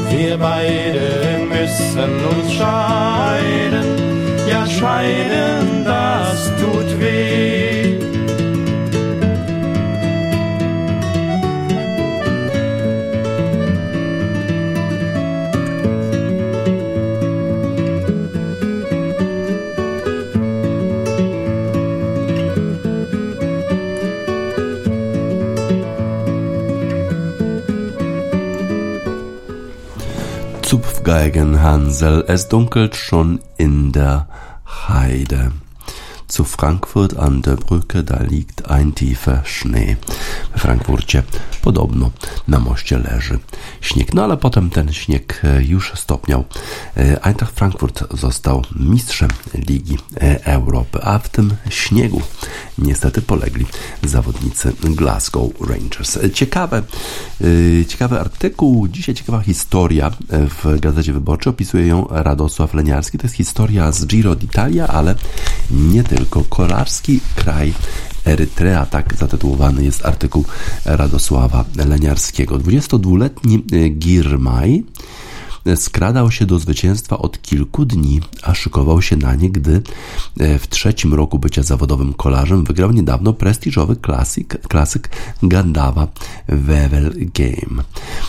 Wir 0.09 0.37
beide 0.37 1.45
müssen 1.47 2.11
uns 2.25 2.51
scheiden, 2.51 3.87
ja 4.49 4.65
scheiden, 4.67 5.85
das 5.85 6.51
tut 6.59 6.99
weh. 6.99 7.64
Zupfgeigenhansel, 31.05 32.25
es 32.27 32.47
dunkelt 32.47 32.95
schon 32.95 33.39
in 33.57 33.91
der 33.91 34.27
Heide. 34.87 35.51
Zu 36.27 36.43
Frankfurt 36.43 37.15
an 37.15 37.43
der 37.43 37.57
Brücke, 37.57 38.03
da 38.03 38.21
liegt 38.21 38.71
ein 38.71 38.95
tiefer 38.95 39.43
Schnee. 39.45 39.97
W 40.55 40.65
podobno 41.61 42.11
na 42.47 42.59
moście 42.59 42.97
leży 42.97 43.39
śnieg. 43.85 44.13
No 44.13 44.23
ale 44.23 44.37
potem 44.37 44.69
ten 44.69 44.93
śnieg 44.93 45.41
e, 45.43 45.63
już 45.63 45.91
stopniał. 45.95 46.45
E, 46.97 47.25
Eintracht 47.25 47.55
Frankfurt 47.55 48.03
został 48.17 48.63
mistrzem 48.75 49.29
Ligi 49.53 49.97
e, 50.21 50.45
Europy, 50.45 50.99
a 51.03 51.19
w 51.19 51.29
tym 51.29 51.53
śniegu 51.69 52.21
niestety 52.77 53.21
polegli 53.21 53.65
zawodnicy 54.03 54.73
Glasgow 54.83 55.49
Rangers. 55.59 56.17
Ciekawe, 56.33 56.83
ciekawy 57.87 58.19
artykuł, 58.19 58.87
dzisiaj 58.87 59.15
ciekawa 59.15 59.39
historia 59.39 60.11
w 60.29 60.79
Gazecie 60.79 61.13
Wyborczej, 61.13 61.51
opisuje 61.51 61.87
ją 61.87 62.07
Radosław 62.09 62.73
Leniarski. 62.73 63.17
To 63.17 63.25
jest 63.25 63.35
historia 63.35 63.91
z 63.91 64.05
Giro 64.05 64.35
d'Italia, 64.35 64.87
ale 64.87 65.15
nie 65.71 66.03
tylko. 66.03 66.43
Kolarski 66.49 67.19
kraj 67.35 67.73
Erytrea, 68.25 68.85
tak 68.85 69.15
zatytułowany 69.15 69.83
jest 69.83 70.05
artykuł 70.05 70.45
Radosława 70.85 71.65
Leniarskiego. 71.85 72.57
22-letni 72.57 73.63
Girmay 73.91 74.83
skradał 75.75 76.31
się 76.31 76.45
do 76.45 76.59
zwycięstwa 76.59 77.17
od 77.17 77.41
kilku 77.41 77.85
dni, 77.85 78.21
a 78.43 78.53
szykował 78.53 79.01
się 79.01 79.15
na 79.15 79.35
nie, 79.35 79.49
gdy 79.49 79.81
e, 80.39 80.59
w 80.59 80.67
trzecim 80.67 81.13
roku 81.13 81.39
bycia 81.39 81.63
zawodowym 81.63 82.13
kolarzem 82.13 82.63
wygrał 82.63 82.91
niedawno 82.91 83.33
prestiżowy 83.33 83.95
klasyk, 83.95 84.67
klasyk 84.67 85.09
Gandava 85.43 86.07
Wevel 86.47 87.13
Game. 87.15 87.83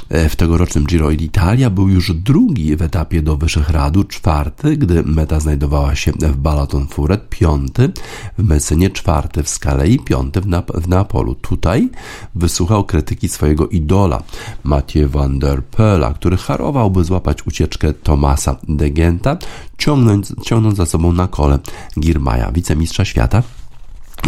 E, 0.08 0.28
w 0.28 0.36
tegorocznym 0.36 0.86
Giro 0.86 1.08
d'Italia 1.08 1.70
był 1.70 1.88
już 1.88 2.12
drugi 2.12 2.76
w 2.76 2.82
etapie 2.82 3.22
do 3.22 3.36
Wyszehradu, 3.36 4.04
czwarty, 4.04 4.76
gdy 4.76 5.02
meta 5.02 5.40
znajdowała 5.40 5.94
się 5.94 6.12
w 6.12 6.36
Balaton 6.36 6.86
Furet, 6.88 7.28
piąty 7.28 7.92
w 8.38 8.44
Messynie, 8.44 8.90
czwarty 8.90 9.42
w 9.42 9.48
Skalei, 9.48 9.98
piąty 9.98 10.40
w, 10.40 10.46
Nap 10.46 10.72
w 10.72 10.88
Neapolu. 10.88 11.34
Tutaj 11.34 11.88
wysłuchał 12.34 12.84
krytyki 12.84 13.28
swojego 13.28 13.68
idola 13.68 14.22
Mathieu 14.64 15.08
van 15.08 15.38
der 15.38 15.64
Poela, 15.64 16.14
który 16.14 16.36
harowałby 16.36 17.04
złapać 17.04 17.25
złapać 17.26 17.46
ucieczkę 17.46 17.92
Tomasa 17.92 18.56
de 18.68 18.90
Genta, 18.90 19.36
ciągnąc, 19.78 20.34
ciągnąc 20.44 20.76
za 20.76 20.86
sobą 20.86 21.12
na 21.12 21.28
kole 21.28 21.58
Girmaja, 22.00 22.52
wicemistrza 22.52 23.04
świata 23.04 23.42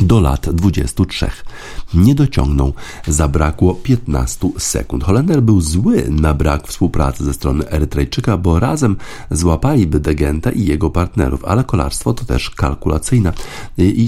do 0.02 0.20
lat 0.20 0.50
23. 0.50 1.30
Nie 1.94 2.14
dociągnął, 2.14 2.74
zabrakło 3.06 3.74
15 3.74 4.48
sekund. 4.58 5.04
Holender 5.04 5.42
był 5.42 5.60
zły 5.60 6.06
na 6.10 6.34
brak 6.34 6.66
współpracy 6.66 7.24
ze 7.24 7.32
strony 7.32 7.70
Erytrejczyka, 7.70 8.36
bo 8.36 8.60
razem 8.60 8.96
złapaliby 9.30 10.00
Degenta 10.00 10.50
i 10.50 10.64
jego 10.64 10.90
partnerów, 10.90 11.44
ale 11.44 11.64
kolarstwo 11.64 12.14
to 12.14 12.24
też 12.24 12.50
kalkulacyjna 12.50 13.32
i, 13.78 13.82
i, 13.82 14.04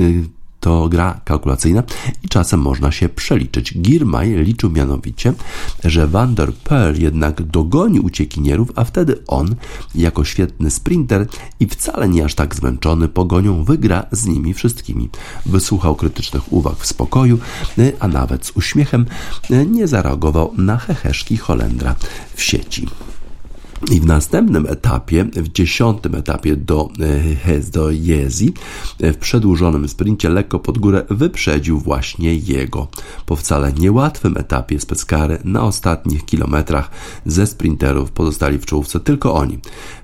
i 0.00 0.37
to 0.60 0.88
gra 0.88 1.20
kalkulacyjna 1.24 1.82
i 2.22 2.28
czasem 2.28 2.60
można 2.60 2.92
się 2.92 3.08
przeliczyć. 3.08 3.78
Girmay 3.78 4.44
liczył 4.44 4.70
mianowicie, 4.70 5.32
że 5.84 6.06
Van 6.06 6.34
der 6.34 6.52
Poel 6.52 7.02
jednak 7.02 7.42
dogoni 7.42 8.00
uciekinierów, 8.00 8.68
a 8.74 8.84
wtedy 8.84 9.22
on, 9.26 9.54
jako 9.94 10.24
świetny 10.24 10.70
sprinter 10.70 11.26
i 11.60 11.66
wcale 11.66 12.08
nie 12.08 12.24
aż 12.24 12.34
tak 12.34 12.54
zmęczony 12.54 13.08
pogonią, 13.08 13.64
wygra 13.64 14.06
z 14.12 14.26
nimi 14.26 14.54
wszystkimi. 14.54 15.08
Wysłuchał 15.46 15.96
krytycznych 15.96 16.52
uwag 16.52 16.78
w 16.78 16.86
spokoju, 16.86 17.38
a 18.00 18.08
nawet 18.08 18.46
z 18.46 18.56
uśmiechem 18.56 19.06
nie 19.66 19.88
zareagował 19.88 20.54
na 20.56 20.76
heheszki 20.76 21.36
Holendra 21.36 21.94
w 22.34 22.42
sieci. 22.42 22.86
I 23.90 24.00
w 24.00 24.06
następnym 24.06 24.66
etapie, 24.66 25.24
w 25.24 25.48
dziesiątym 25.48 26.14
etapie 26.14 26.56
do, 26.56 26.88
e, 27.46 27.60
do 27.60 27.90
Jezi, 27.90 28.52
w 29.00 29.16
przedłużonym 29.16 29.88
sprincie 29.88 30.28
lekko 30.28 30.58
pod 30.58 30.78
górę 30.78 31.04
wyprzedził 31.10 31.78
właśnie 31.78 32.34
jego. 32.34 32.88
Po 33.26 33.36
wcale 33.36 33.72
niełatwym 33.72 34.36
etapie 34.36 34.80
speckary 34.80 35.38
na 35.44 35.62
ostatnich 35.62 36.24
kilometrach 36.24 36.90
ze 37.26 37.46
sprinterów 37.46 38.10
pozostali 38.10 38.58
w 38.58 38.66
czołówce 38.66 39.00
tylko 39.00 39.34
oni. 39.34 39.58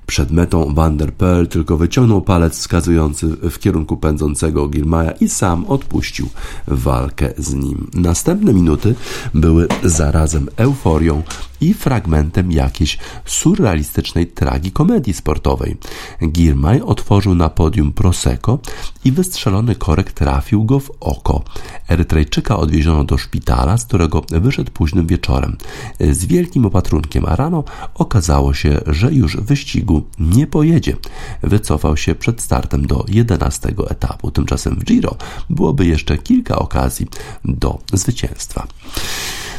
Przed 0.07 0.31
metą 0.31 0.75
Van 0.75 0.97
der 0.97 1.13
Pearl 1.13 1.47
tylko 1.47 1.77
wyciągnął 1.77 2.23
palec 2.23 2.59
wskazujący 2.59 3.27
w 3.27 3.59
kierunku 3.59 3.97
pędzącego 3.97 4.69
Girmaja 4.69 5.11
i 5.11 5.29
sam 5.29 5.67
odpuścił 5.67 6.29
walkę 6.67 7.33
z 7.39 7.55
nim. 7.55 7.91
Następne 7.95 8.55
minuty 8.55 8.95
były 9.35 9.69
zarazem 9.85 10.49
euforią 10.57 11.23
i 11.61 11.75
fragmentem 11.75 12.53
jakiejś 12.53 12.99
surrealistycznej 13.25 14.27
tragikomedii 14.27 15.13
sportowej. 15.13 15.77
Girmay 16.23 16.83
otworzył 16.83 17.35
na 17.35 17.49
podium 17.49 17.93
Prosecco 17.93 18.59
i 19.05 19.13
wystrzelony 19.13 19.75
korek 19.75 20.13
trafił 20.13 20.65
go 20.65 20.81
w 20.81 20.91
oko. 21.01 21.43
Erytrejczyka 21.89 22.57
odwieziono 22.57 23.05
do 23.05 23.19
szpitala, 23.19 23.79
z 23.79 23.85
którego 23.85 24.23
wyszedł 24.31 24.71
późnym 24.71 25.07
wieczorem. 25.07 25.57
Z 26.01 26.25
wielkim 26.25 26.67
opatrunkiem, 26.67 27.25
a 27.27 27.37
rano 27.37 27.65
okazało 27.95 28.55
się, 28.55 28.81
że 28.87 29.13
już 29.13 29.37
wyścigu 29.37 30.03
nie 30.19 30.47
pojedzie. 30.47 30.97
Wycofał 31.43 31.97
się 31.97 32.15
przed 32.15 32.43
startem 32.43 32.87
do 32.87 33.05
11 33.09 33.75
etapu. 33.89 34.31
Tymczasem 34.31 34.75
w 34.75 34.85
Giro 34.85 35.17
byłoby 35.51 35.87
jeszcze 35.87 36.19
kilka 36.19 36.59
okazji 36.59 37.07
do 37.45 37.79
zwycięstwa. 37.93 38.67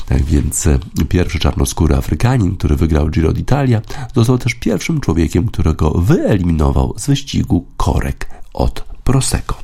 Tak 0.06 0.24
więc 0.24 0.68
e, 0.68 0.80
pierwszy 1.10 1.40
czarnoskóry 1.40 1.96
Afrykanin, 1.96 2.58
który 2.58 2.76
wygrał 2.76 3.10
Giro 3.10 3.32
d'Italia, 3.32 3.82
został 4.16 4.38
też 4.38 4.54
pierwszym 4.54 5.02
człowiekiem, 5.02 5.48
którego 5.48 5.92
wyeliminował 5.92 6.94
z 6.98 7.08
wyścigu 7.08 7.66
korek 7.78 8.30
od 8.54 8.95
Prosecco. 9.06 9.56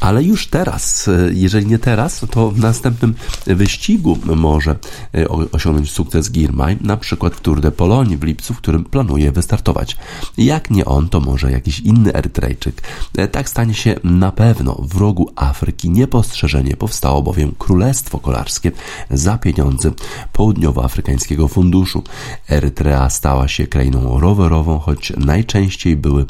Ale 0.00 0.22
już 0.22 0.46
teraz, 0.46 1.08
e, 1.08 1.30
jeżeli 1.32 1.66
nie 1.66 1.78
teraz, 1.78 2.26
to 2.30 2.50
w 2.50 2.58
następnym 2.58 3.14
wyścigu 3.46 4.18
może 4.24 4.76
e, 5.14 5.28
osiągnąć 5.28 5.90
sukces 5.90 6.30
Girmay, 6.30 6.76
na 6.80 6.96
przykład 6.96 7.34
w 7.34 7.40
Tour 7.40 7.60
de 7.60 7.72
Pologne 7.72 8.16
w 8.16 8.22
lipcu, 8.22 8.54
w 8.54 8.58
którym 8.58 8.84
planuje 8.84 9.32
wystartować. 9.32 9.96
Jak 10.38 10.70
nie 10.70 10.84
on, 10.84 11.08
to 11.08 11.20
może 11.20 11.52
jakiś 11.52 11.80
inny 11.80 12.14
Erytrejczyk. 12.14 12.82
E, 13.16 13.28
tak 13.28 13.48
stanie 13.48 13.74
się 13.74 13.94
na 14.04 14.32
pewno. 14.32 14.74
W 14.82 14.96
rogu 14.96 15.30
Afryki 15.36 15.90
niepostrzeżenie 15.90 16.76
powstało 16.76 17.22
bowiem 17.22 17.54
Królestwo 17.58 18.18
Kolarskie 18.18 18.72
za 19.10 19.38
pieniądze 19.38 19.90
Południowoafrykańskiego 20.32 21.48
Funduszu. 21.48 22.02
Erytrea 22.50 23.10
stała 23.10 23.48
się 23.48 23.66
krainą 23.66 24.20
rowerową, 24.20 24.78
choć 24.78 25.12
najczęściej 25.16 25.96
były 25.96 26.26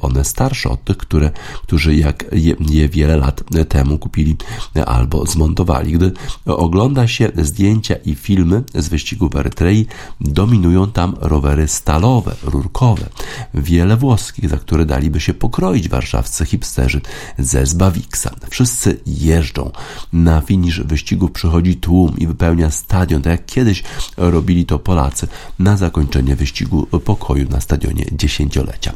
one 0.00 0.24
starsze 0.24 0.68
od 0.70 0.84
tych, 0.84 0.96
które, 0.96 1.30
którzy 1.62 1.96
jak 1.96 2.24
je, 2.32 2.54
je 2.70 2.83
wiele 2.88 3.16
lat 3.16 3.42
temu 3.68 3.98
kupili 3.98 4.36
albo 4.86 5.26
zmontowali. 5.26 5.92
Gdy 5.92 6.12
ogląda 6.46 7.08
się 7.08 7.30
zdjęcia 7.36 7.94
i 7.94 8.14
filmy 8.14 8.62
z 8.74 8.88
wyścigu 8.88 9.28
w 9.28 9.36
Erytrei, 9.36 9.86
dominują 10.20 10.90
tam 10.90 11.14
rowery 11.20 11.68
stalowe, 11.68 12.34
rurkowe, 12.42 13.06
wiele 13.54 13.96
włoskich, 13.96 14.48
za 14.48 14.56
które 14.56 14.86
daliby 14.86 15.20
się 15.20 15.34
pokroić 15.34 15.88
warszawscy 15.88 16.46
hipsterzy 16.46 17.00
ze 17.38 17.66
Zbawiksa. 17.66 18.30
Wszyscy 18.50 19.00
jeżdżą. 19.06 19.70
Na 20.12 20.40
finisz 20.40 20.80
wyścigu 20.80 21.28
przychodzi 21.28 21.76
tłum 21.76 22.18
i 22.18 22.26
wypełnia 22.26 22.70
stadion, 22.70 23.22
tak 23.22 23.30
jak 23.30 23.46
kiedyś 23.46 23.82
robili 24.16 24.66
to 24.66 24.78
Polacy 24.78 25.28
na 25.58 25.76
zakończenie 25.76 26.36
wyścigu 26.36 26.86
pokoju 26.86 27.48
na 27.50 27.60
stadionie 27.60 28.04
dziesięciolecia. 28.12 28.92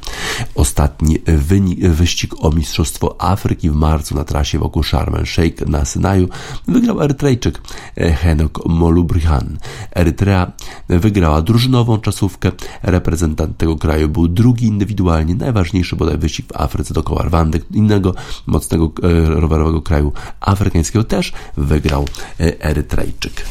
Ostatni 0.54 1.18
wynik, 1.26 1.80
wyścig 1.80 2.34
o 2.44 2.50
Mistrzostwo 2.50 3.16
Afryki 3.22 3.70
w 3.70 3.74
marcu 3.78 4.14
na 4.14 4.24
trasie 4.24 4.58
wokół 4.58 4.82
Sharm 4.82 5.14
el-Sheikh 5.14 5.66
na 5.66 5.84
Synaju 5.84 6.28
wygrał 6.68 7.02
Erytrejczyk 7.02 7.60
e, 7.96 8.12
Henok 8.12 8.66
Molubrihan. 8.66 9.58
Erytrea 9.96 10.52
wygrała 10.88 11.42
drużynową 11.42 11.98
czasówkę. 11.98 12.52
Reprezentant 12.82 13.56
tego 13.56 13.76
kraju 13.76 14.08
był 14.08 14.28
drugi 14.28 14.66
indywidualnie, 14.66 15.34
najważniejszy 15.34 15.96
bodaj 15.96 16.18
wyścig 16.18 16.46
w 16.52 16.60
Afryce 16.60 16.94
dookoła 16.94 17.22
Rwandy, 17.22 17.60
innego 17.70 18.14
mocnego 18.46 18.92
e, 19.02 19.40
rowerowego 19.40 19.82
kraju 19.82 20.12
afrykańskiego 20.40 21.04
też 21.04 21.32
wygrał 21.56 22.04
e, 22.40 22.64
Erytrejczyk. 22.64 23.44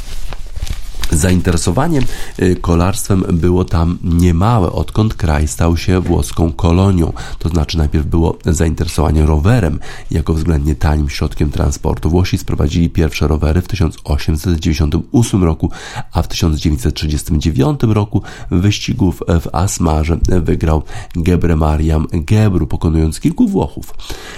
Zainteresowanie 1.11 2.01
y, 2.41 2.55
kolarstwem 2.55 3.23
było 3.33 3.65
tam 3.65 3.97
niemałe, 4.03 4.71
odkąd 4.71 5.13
kraj 5.13 5.47
stał 5.47 5.77
się 5.77 5.99
włoską 5.99 6.51
kolonią. 6.53 7.13
To 7.39 7.49
znaczy 7.49 7.77
najpierw 7.77 8.05
było 8.05 8.37
zainteresowanie 8.45 9.25
rowerem 9.25 9.79
jako 10.11 10.33
względnie 10.33 10.75
tanim 10.75 11.09
środkiem 11.09 11.51
transportu. 11.51 12.09
Włosi 12.09 12.37
sprowadzili 12.37 12.89
pierwsze 12.89 13.27
rowery 13.27 13.61
w 13.61 13.67
1898 13.67 15.43
roku, 15.43 15.71
a 16.11 16.21
w 16.21 16.27
1939 16.27 17.79
roku 17.83 18.21
wyścigów 18.51 19.23
w 19.41 19.55
Asmarze 19.55 20.17
wygrał 20.27 20.83
Gebre 21.15 21.55
Mariam 21.55 22.07
Gebru, 22.11 22.67
pokonując 22.67 23.19
kilku 23.19 23.47
Włochów. 23.47 23.93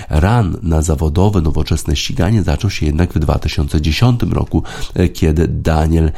Ran 0.10 0.58
na 0.64 0.82
zawodowe, 0.82 1.42
nowoczesne 1.42 1.96
ściganie 1.96 2.44
zaczął 2.44 2.70
się 2.70 2.86
jednak 2.86 3.14
w 3.14 3.20
2010 3.20 4.22
roku, 4.32 4.64
y, 5.00 5.10
kiedy 5.10 5.48
Daniel 5.48 6.12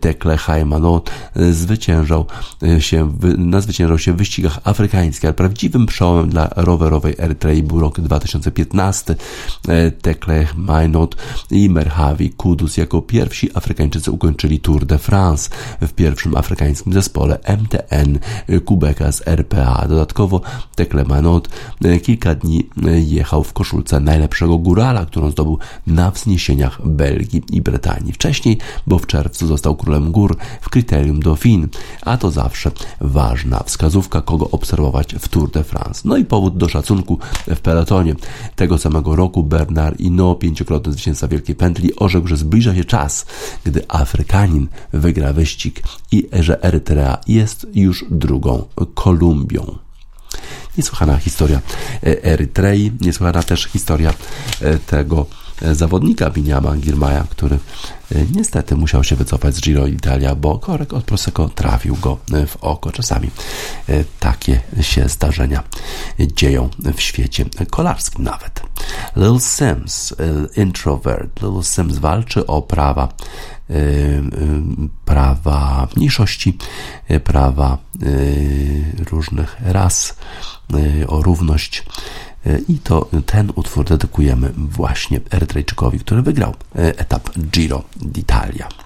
Tekle 0.00 0.36
Haymanot 0.36 1.10
e, 1.36 1.52
zwyciężał 1.52 2.26
e, 2.62 2.80
się, 2.80 3.12
na 3.38 3.60
zwyciężał 3.60 3.98
się 3.98 4.12
w 4.12 4.16
wyścigach 4.16 4.58
afrykańskich, 4.64 5.24
ale 5.24 5.34
prawdziwym 5.34 5.86
przełomem 5.86 6.28
dla 6.28 6.50
rowerowej 6.56 7.14
Erytrei 7.18 7.62
był 7.62 7.80
rok 7.80 8.00
2015. 8.00 9.14
E, 9.68 9.90
Tekle 9.90 10.44
Haymanot 10.44 11.16
i 11.50 11.70
Merhavi 11.70 12.30
Kudus 12.30 12.76
jako 12.76 13.02
pierwsi 13.02 13.50
Afrykańczycy 13.54 14.10
ukończyli 14.10 14.60
Tour 14.60 14.86
de 14.86 14.98
France 14.98 15.50
w 15.80 15.92
pierwszym 15.92 16.36
afrykańskim 16.36 16.92
zespole 16.92 17.38
MTN 17.58 18.18
Kubeka 18.64 19.12
z 19.12 19.28
RPA. 19.28 19.86
Dodatkowo 19.88 20.40
Tekle 20.74 21.04
Haymanot 21.04 21.48
kilka 22.02 22.34
dni 22.34 22.68
jechał 23.06 23.44
w 23.44 23.52
koszulce 23.52 24.00
najlepszego 24.00 24.58
górala, 24.58 25.06
którą 25.06 25.30
zdobył 25.30 25.58
na 25.86 26.10
wzniesieniach 26.10 26.86
Belgii 26.88 27.42
i 27.52 27.62
Brytanii. 27.62 28.12
Wcześniej, 28.12 28.58
bo 28.86 28.98
w 28.98 29.06
czerwcu 29.06 29.46
został 29.46 29.76
królem 29.86 30.12
gór 30.12 30.36
w 30.60 30.68
kryterium 30.68 31.20
Dauphin, 31.20 31.68
a 32.02 32.16
to 32.16 32.30
zawsze 32.30 32.70
ważna 33.00 33.62
wskazówka, 33.62 34.20
kogo 34.20 34.50
obserwować 34.50 35.14
w 35.14 35.28
Tour 35.28 35.50
de 35.50 35.64
France. 35.64 36.02
No 36.04 36.16
i 36.16 36.24
powód 36.24 36.56
do 36.56 36.68
szacunku 36.68 37.18
w 37.46 37.60
peletonie. 37.60 38.14
Tego 38.56 38.78
samego 38.78 39.16
roku 39.16 39.42
Bernard 39.42 39.98
Hinault, 39.98 40.38
pięciokrotny 40.38 40.92
zwycięzca 40.92 41.28
Wielkiej 41.28 41.54
Pętli, 41.54 41.96
orzekł, 41.96 42.26
że 42.26 42.36
zbliża 42.36 42.74
się 42.74 42.84
czas, 42.84 43.26
gdy 43.64 43.84
Afrykanin 43.88 44.68
wygra 44.92 45.32
wyścig 45.32 45.82
i 46.12 46.28
że 46.32 46.62
Erytrea 46.62 47.18
jest 47.28 47.66
już 47.74 48.04
drugą 48.10 48.64
Kolumbią. 48.94 49.78
Niesłychana 50.78 51.16
historia 51.16 51.60
Erytrei, 52.02 52.92
niesłychana 53.00 53.42
też 53.42 53.64
historia 53.64 54.14
e, 54.60 54.78
tego 54.78 55.26
E, 55.26 55.45
zawodnika 55.72 56.30
Biniama 56.30 56.76
Girmaya, 56.76 57.24
który 57.30 57.56
e, 57.56 58.24
niestety 58.34 58.76
musiał 58.76 59.04
się 59.04 59.16
wycofać 59.16 59.54
z 59.54 59.60
Giro 59.60 59.86
Italia, 59.86 60.34
bo 60.34 60.58
korek 60.58 60.92
od 60.92 61.04
Prosecco 61.04 61.48
trafił 61.48 61.96
go 61.96 62.18
e, 62.32 62.46
w 62.46 62.56
oko. 62.56 62.92
Czasami 62.92 63.30
takie 64.20 64.60
się 64.80 65.08
zdarzenia 65.08 65.62
dzieją 66.18 66.68
w 66.96 67.00
świecie 67.00 67.44
kolarskim 67.70 68.24
nawet. 68.24 68.62
Lil 69.16 69.40
Sims, 69.40 70.14
introvert. 70.56 71.42
Lil 71.42 71.62
Sims 71.62 71.98
walczy 71.98 72.46
o 72.46 72.62
prawa 72.62 73.08
prawa 75.04 75.88
mniejszości, 75.96 76.58
prawa 77.24 77.78
różnych 79.10 79.56
ras, 79.60 80.16
o 81.08 81.22
równość 81.22 81.84
i 82.68 82.78
to 82.78 83.08
ten 83.26 83.52
utwór 83.54 83.84
dedykujemy 83.84 84.52
właśnie 84.56 85.20
Erytrejczykowi, 85.30 85.98
który 85.98 86.22
wygrał 86.22 86.54
e, 86.76 86.98
etap 86.98 87.30
Giro 87.38 87.82
d'Italia. 87.96 88.85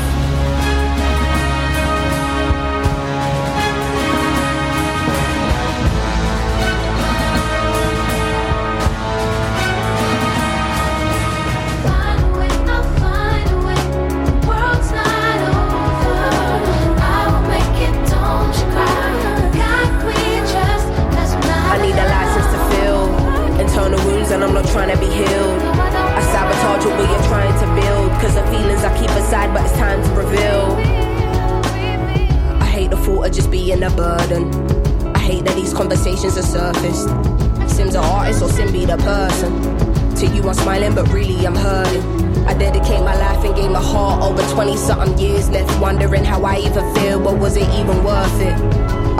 Being 33.65 33.83
a 33.83 33.91
burden. 33.91 34.43
I 35.15 35.19
hate 35.19 35.45
that 35.45 35.55
these 35.55 35.71
conversations 35.71 36.35
are 36.35 36.49
surfaced. 36.57 37.07
Sim's 37.75 37.93
an 37.93 38.03
artist 38.03 38.41
or 38.41 38.49
Sim 38.49 38.71
be 38.71 38.85
the 38.85 38.97
person. 38.97 39.51
To 40.15 40.25
you, 40.25 40.41
I'm 40.49 40.55
smiling, 40.55 40.95
but 40.95 41.07
really 41.09 41.45
I'm 41.45 41.55
hurting. 41.55 42.03
I 42.47 42.53
dedicate 42.55 43.01
my 43.01 43.15
life 43.15 43.45
and 43.45 43.55
gave 43.55 43.69
my 43.69 43.81
heart 43.81 44.23
over 44.23 44.41
20 44.53 44.75
something 44.77 45.17
years 45.19 45.47
left, 45.51 45.69
wondering 45.79 46.23
how 46.23 46.43
I 46.43 46.57
even 46.57 46.85
feel, 46.95 47.19
but 47.19 47.37
was 47.37 47.55
it 47.55 47.69
even 47.79 48.03
worth 48.03 48.41
it? 48.41 48.55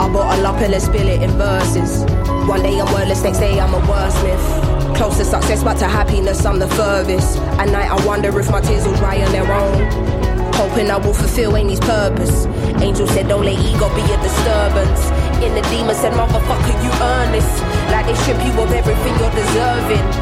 I 0.02 0.12
bottle 0.12 0.46
up 0.46 0.60
and 0.60 0.72
then 0.72 0.80
spill 0.80 1.06
it 1.06 1.22
in 1.22 1.30
verses. 1.38 2.02
One 2.48 2.62
day 2.62 2.80
I'm 2.80 2.92
wordless, 2.92 3.22
next 3.22 3.38
day 3.38 3.60
I'm 3.60 3.74
a 3.74 3.80
wordsmith. 3.80 4.96
Close 4.96 5.18
to 5.18 5.24
success, 5.24 5.62
but 5.62 5.78
to 5.78 5.86
happiness, 5.86 6.44
I'm 6.44 6.58
the 6.58 6.68
furthest. 6.68 7.38
At 7.62 7.68
night, 7.68 7.90
I 7.90 8.04
wonder 8.04 8.36
if 8.40 8.50
my 8.50 8.60
tears 8.60 8.86
will 8.86 8.96
dry 8.96 9.22
on 9.22 9.30
their 9.30 9.50
own. 9.52 10.31
Hoping 10.54 10.90
I 10.90 10.96
will 10.98 11.14
fulfill 11.14 11.56
Amy's 11.56 11.80
purpose. 11.80 12.46
Angel 12.80 13.06
said, 13.06 13.28
Don't 13.28 13.44
let 13.44 13.58
ego 13.58 13.88
be 13.94 14.02
a 14.02 14.16
disturbance. 14.22 15.10
In 15.42 15.54
the 15.54 15.62
demon 15.70 15.94
said, 15.94 16.12
Motherfucker, 16.12 16.74
you 16.84 16.90
earn 17.02 17.32
this. 17.32 17.48
Like 17.90 18.06
they 18.06 18.14
strip 18.14 18.38
you 18.44 18.52
of 18.60 18.70
everything 18.72 19.14
you're 19.18 19.34
deserving. 19.34 20.21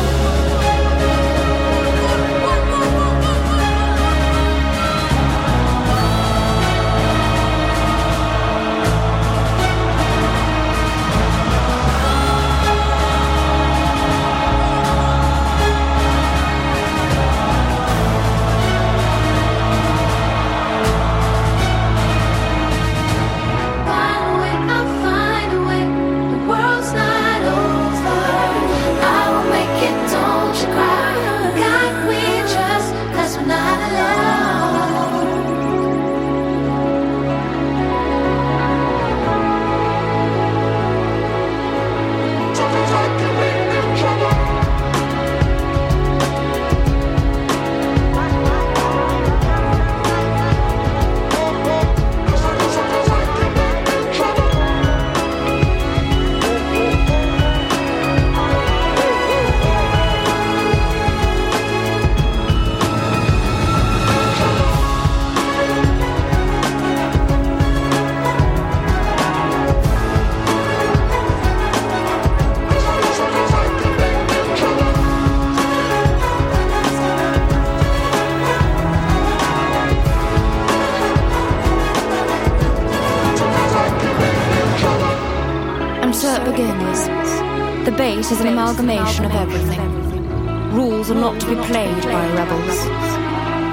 Amalgamation 88.71 89.25
of 89.25 89.31
everything. 89.31 90.71
Rules 90.71 91.11
are 91.11 91.15
not 91.15 91.39
to 91.41 91.47
be 91.47 91.55
played 91.67 92.03
by 92.03 92.23
rebels. 92.31 92.79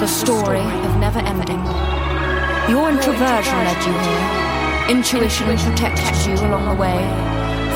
The 0.00 0.08
story 0.08 0.58
of 0.58 0.98
never 0.98 1.20
ending. 1.20 1.62
Your 2.68 2.90
introversion 2.90 3.58
led 3.62 3.78
you 3.87 3.94
here. 3.94 4.96
Intuition 4.96 5.46
protected 5.56 6.16
you 6.26 6.34
along 6.48 6.74
the 6.74 6.80
way. 6.82 6.98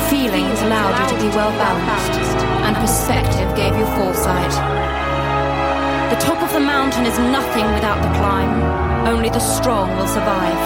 Feelings 0.09 0.59
allowed 0.67 0.99
you 0.99 1.15
to 1.15 1.23
be 1.23 1.29
well 1.29 1.51
balanced. 1.55 2.43
And 2.67 2.75
perspective 2.75 3.55
gave 3.55 3.73
you 3.77 3.85
foresight. 3.95 4.51
The 6.11 6.19
top 6.19 6.43
of 6.43 6.51
the 6.51 6.59
mountain 6.59 7.05
is 7.05 7.17
nothing 7.19 7.65
without 7.73 8.03
the 8.03 8.11
climb. 8.19 9.07
Only 9.07 9.29
the 9.29 9.39
strong 9.39 9.95
will 9.95 10.07
survive. 10.07 10.59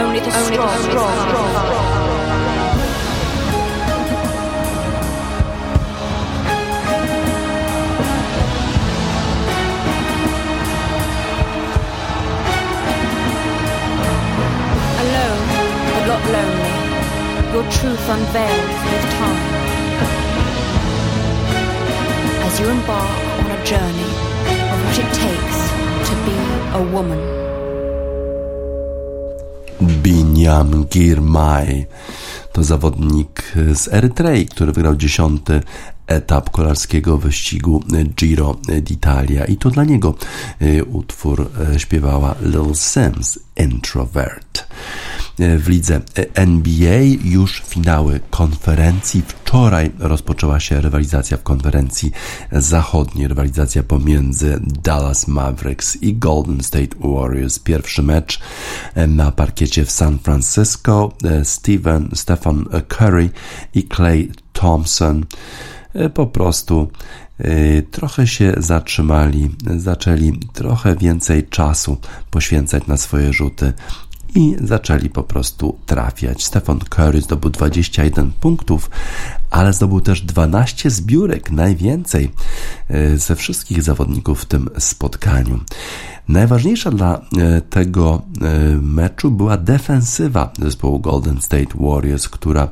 Only 0.00 0.20
the 0.20 0.30
strong, 0.30 0.78
will 0.88 1.08
survive. 1.28 2.07
Lonely, 16.34 16.74
your 17.52 17.64
truth 17.70 18.04
unveiled 18.16 18.70
with 18.90 19.04
time. 19.20 19.48
As 22.46 22.60
you 22.60 22.66
embark 22.68 23.20
on 23.40 23.50
a 23.50 23.64
journey 23.64 24.10
of 24.72 24.78
what 24.84 24.98
it 25.04 25.10
takes 25.24 25.58
to 26.08 26.14
be 26.26 26.36
a 26.78 26.82
woman. 26.94 27.20
Binyam 30.02 30.84
Girmay 30.84 31.86
to 32.52 32.64
zawodnik 32.64 33.52
z 33.74 33.88
Erytrei, 33.88 34.46
który 34.46 34.72
wygrał 34.72 34.96
dziesiąty 34.96 35.60
etap 36.06 36.50
kolarskiego 36.50 37.18
wyścigu 37.18 37.82
Giro 38.16 38.56
d'Italia 38.82 39.44
i 39.44 39.56
to 39.56 39.70
dla 39.70 39.84
niego 39.84 40.14
utwór 40.92 41.50
śpiewała 41.76 42.34
Lil 42.42 42.74
Sims 42.74 43.38
Introvert 43.56 44.47
w 45.38 45.68
lidze 45.68 46.00
NBA 46.34 47.00
już 47.24 47.62
finały 47.66 48.20
konferencji. 48.30 49.22
Wczoraj 49.28 49.90
rozpoczęła 49.98 50.60
się 50.60 50.80
rywalizacja 50.80 51.36
w 51.36 51.42
konferencji 51.42 52.12
zachodniej, 52.52 53.28
rywalizacja 53.28 53.82
pomiędzy 53.82 54.60
Dallas 54.82 55.28
Mavericks 55.28 56.02
i 56.02 56.14
Golden 56.14 56.62
State 56.62 56.96
Warriors. 57.00 57.58
Pierwszy 57.58 58.02
mecz 58.02 58.40
na 59.08 59.32
parkiecie 59.32 59.84
w 59.84 59.90
San 59.90 60.18
Francisco. 60.18 61.12
Steven, 61.44 62.08
Stephen 62.14 62.64
Curry 62.88 63.30
i 63.74 63.88
Clay 63.88 64.28
Thompson 64.52 65.24
po 66.14 66.26
prostu 66.26 66.90
e, 67.38 67.82
trochę 67.82 68.26
się 68.26 68.54
zatrzymali, 68.56 69.50
zaczęli 69.76 70.40
trochę 70.52 70.96
więcej 70.96 71.48
czasu 71.48 71.96
poświęcać 72.30 72.86
na 72.86 72.96
swoje 72.96 73.32
rzuty 73.32 73.72
i 74.34 74.56
zaczęli 74.64 75.10
po 75.10 75.22
prostu 75.22 75.78
trafiać. 75.86 76.44
Stefan 76.44 76.78
Curry 76.78 77.20
zdobył 77.20 77.50
21 77.50 78.32
punktów, 78.32 78.90
ale 79.50 79.72
zdobył 79.72 80.00
też 80.00 80.22
12 80.22 80.90
zbiórek, 80.90 81.50
najwięcej 81.50 82.30
e, 82.88 83.18
ze 83.18 83.36
wszystkich 83.36 83.82
zawodników 83.82 84.42
w 84.42 84.44
tym 84.44 84.68
spotkaniu. 84.78 85.60
Najważniejsza 86.28 86.90
dla 86.90 87.20
e, 87.38 87.60
tego 87.60 88.22
e, 88.40 88.48
meczu 88.82 89.30
była 89.30 89.56
defensywa 89.56 90.52
zespołu 90.58 90.98
Golden 90.98 91.42
State 91.42 91.74
Warriors, 91.80 92.28
która 92.28 92.68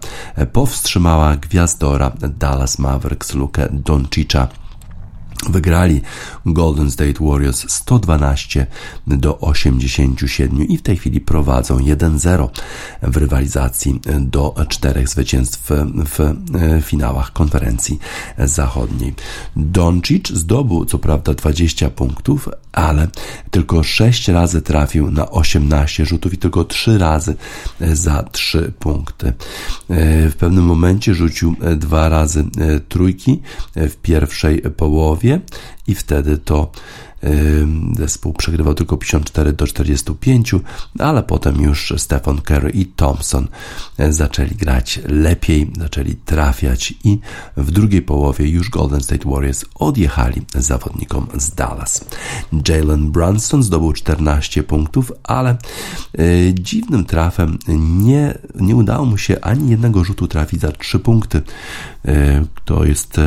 powstrzymała 0.53 1.37
gwiazdora 1.37 2.13
Dallas 2.39 2.79
Mavericks 2.79 3.35
Luke 3.35 3.69
Doncicza 3.73 4.49
Wygrali 5.49 6.01
Golden 6.47 6.91
State 6.91 7.25
Warriors 7.25 7.65
112 7.69 8.67
do 9.07 9.41
87 9.41 10.69
i 10.69 10.77
w 10.77 10.83
tej 10.83 10.97
chwili 10.97 11.21
prowadzą 11.21 11.79
1-0 11.79 12.49
w 13.03 13.17
rywalizacji 13.17 14.01
do 14.21 14.55
czterech 14.69 15.09
zwycięstw 15.09 15.71
w 15.89 16.35
finałach 16.83 17.33
konferencji 17.33 17.99
zachodniej. 18.39 19.15
Doncic 19.57 20.29
zdobył 20.29 20.85
co 20.85 20.99
prawda 20.99 21.35
20 21.35 21.91
punktów, 21.91 22.49
ale 22.73 23.09
tylko 23.51 23.83
6 23.83 24.29
razy 24.29 24.63
trafił 24.63 25.11
na 25.11 25.31
18 25.31 26.07
rzutów 26.07 26.35
i 26.35 26.39
tylko 26.39 26.65
3 26.65 26.99
razy 26.99 27.37
za 27.81 28.23
3 28.23 28.73
punkty. 28.79 29.33
W 30.31 30.35
pewnym 30.39 30.65
momencie 30.65 31.15
rzucił 31.15 31.57
dwa 31.77 32.09
razy 32.09 32.45
trójki 32.89 33.41
w 33.77 33.97
pierwszej 34.03 34.63
połowie 34.63 35.26
i 35.87 35.95
wtedy 35.95 36.39
to 36.39 36.71
Zespół 37.97 38.33
przegrywał 38.33 38.75
tylko 38.75 38.97
54 38.97 39.53
do 39.53 39.67
45, 39.67 40.55
ale 40.99 41.23
potem 41.23 41.63
już 41.63 41.95
Stephen 41.97 42.41
Curry 42.41 42.71
i 42.71 42.87
Thompson 42.87 43.49
e, 43.99 44.13
zaczęli 44.13 44.51
grać 44.51 45.01
lepiej, 45.09 45.71
zaczęli 45.79 46.15
trafiać 46.15 46.95
i 47.05 47.19
w 47.57 47.71
drugiej 47.71 48.03
połowie 48.03 48.49
już 48.49 48.71
Golden 48.71 49.01
State 49.01 49.31
Warriors 49.31 49.65
odjechali 49.75 50.43
zawodnikom 50.55 51.27
z 51.39 51.55
Dallas. 51.55 52.05
Jalen 52.69 53.11
Brunson 53.11 53.63
zdobył 53.63 53.93
14 53.93 54.63
punktów, 54.63 55.13
ale 55.23 55.51
e, 55.51 55.57
dziwnym 56.55 57.05
trafem 57.05 57.59
nie, 57.99 58.39
nie 58.55 58.77
udało 58.77 59.07
mu 59.07 59.19
się 59.19 59.41
ani 59.41 59.71
jednego 59.71 60.05
rzutu 60.05 60.29
trafić 60.29 60.61
za 60.61 60.73
3 60.73 60.99
punkty. 60.99 61.43
E, 62.05 62.45
to 62.65 62.85
jest 62.85 63.21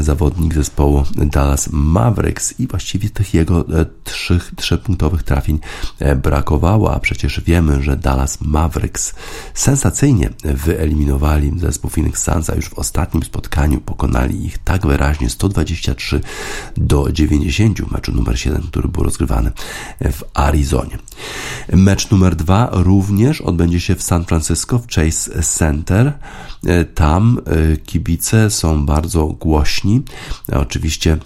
zawodnik 0.00 0.54
zespołu 0.54 1.04
Dallas 1.16 1.68
Mavericks 1.72 2.60
i 2.60 2.66
właściwie 2.66 3.10
tych 3.10 3.34
jego 3.34 3.60
e, 3.60 3.86
trzech, 4.04 4.50
trzypunktowych 4.56 5.22
trafień 5.22 5.58
e, 5.98 6.16
brakowało, 6.16 6.94
a 6.94 7.00
przecież 7.00 7.40
wiemy, 7.40 7.82
że 7.82 7.96
Dallas 7.96 8.40
Mavericks 8.40 9.14
sensacyjnie 9.54 10.30
wyeliminowali 10.44 11.52
zespół 11.56 11.90
Phoenix 11.90 12.22
Suns, 12.22 12.50
a 12.50 12.54
już 12.54 12.68
w 12.68 12.78
ostatnim 12.78 13.22
spotkaniu 13.22 13.80
pokonali 13.80 14.46
ich 14.46 14.58
tak 14.58 14.86
wyraźnie 14.86 15.30
123 15.30 16.20
do 16.76 17.12
90 17.12 17.92
meczu 17.92 18.12
numer 18.12 18.38
7, 18.40 18.62
który 18.62 18.88
był 18.88 19.02
rozgrywany 19.02 19.52
w 20.00 20.22
Arizonie. 20.34 20.98
Mecz 21.72 22.10
numer 22.10 22.36
2 22.36 22.68
również 22.72 23.40
odbędzie 23.40 23.80
się 23.80 23.94
w 23.94 24.02
San 24.02 24.24
Francisco 24.24 24.78
w 24.78 24.86
Chase 24.86 25.42
Center. 25.42 26.12
E, 26.66 26.84
tam 26.84 27.40
kibice 27.86 28.50
są 28.50 28.86
bardzo 28.86 29.26
głośni. 29.56 30.02
Oczywiście 30.52 31.18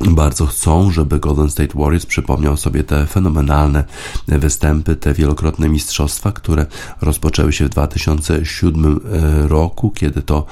bardzo 0.00 0.46
chcą, 0.46 0.90
żeby 0.90 1.18
Golden 1.18 1.50
State 1.50 1.78
Warriors 1.78 2.06
przypomniał 2.06 2.56
sobie 2.56 2.84
te 2.84 3.06
fenomenalne 3.06 3.84
występy, 4.28 4.96
te 4.96 5.14
wielokrotne 5.14 5.68
mistrzostwa, 5.68 6.32
które 6.32 6.66
rozpoczęły 7.00 7.52
się 7.52 7.64
w 7.64 7.68
2007 7.68 9.00
e, 9.12 9.48
roku, 9.48 9.90
kiedy 9.90 10.22
to 10.22 10.46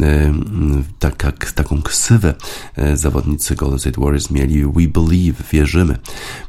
e, 0.00 0.34
tak, 0.98 1.52
taką 1.52 1.82
ksywę 1.82 2.34
e, 2.76 2.96
zawodnicy 2.96 3.54
Golden 3.54 3.78
State 3.78 4.00
Warriors 4.00 4.30
mieli 4.30 4.64
We 4.64 4.88
Believe, 4.88 5.44
wierzymy. 5.52 5.98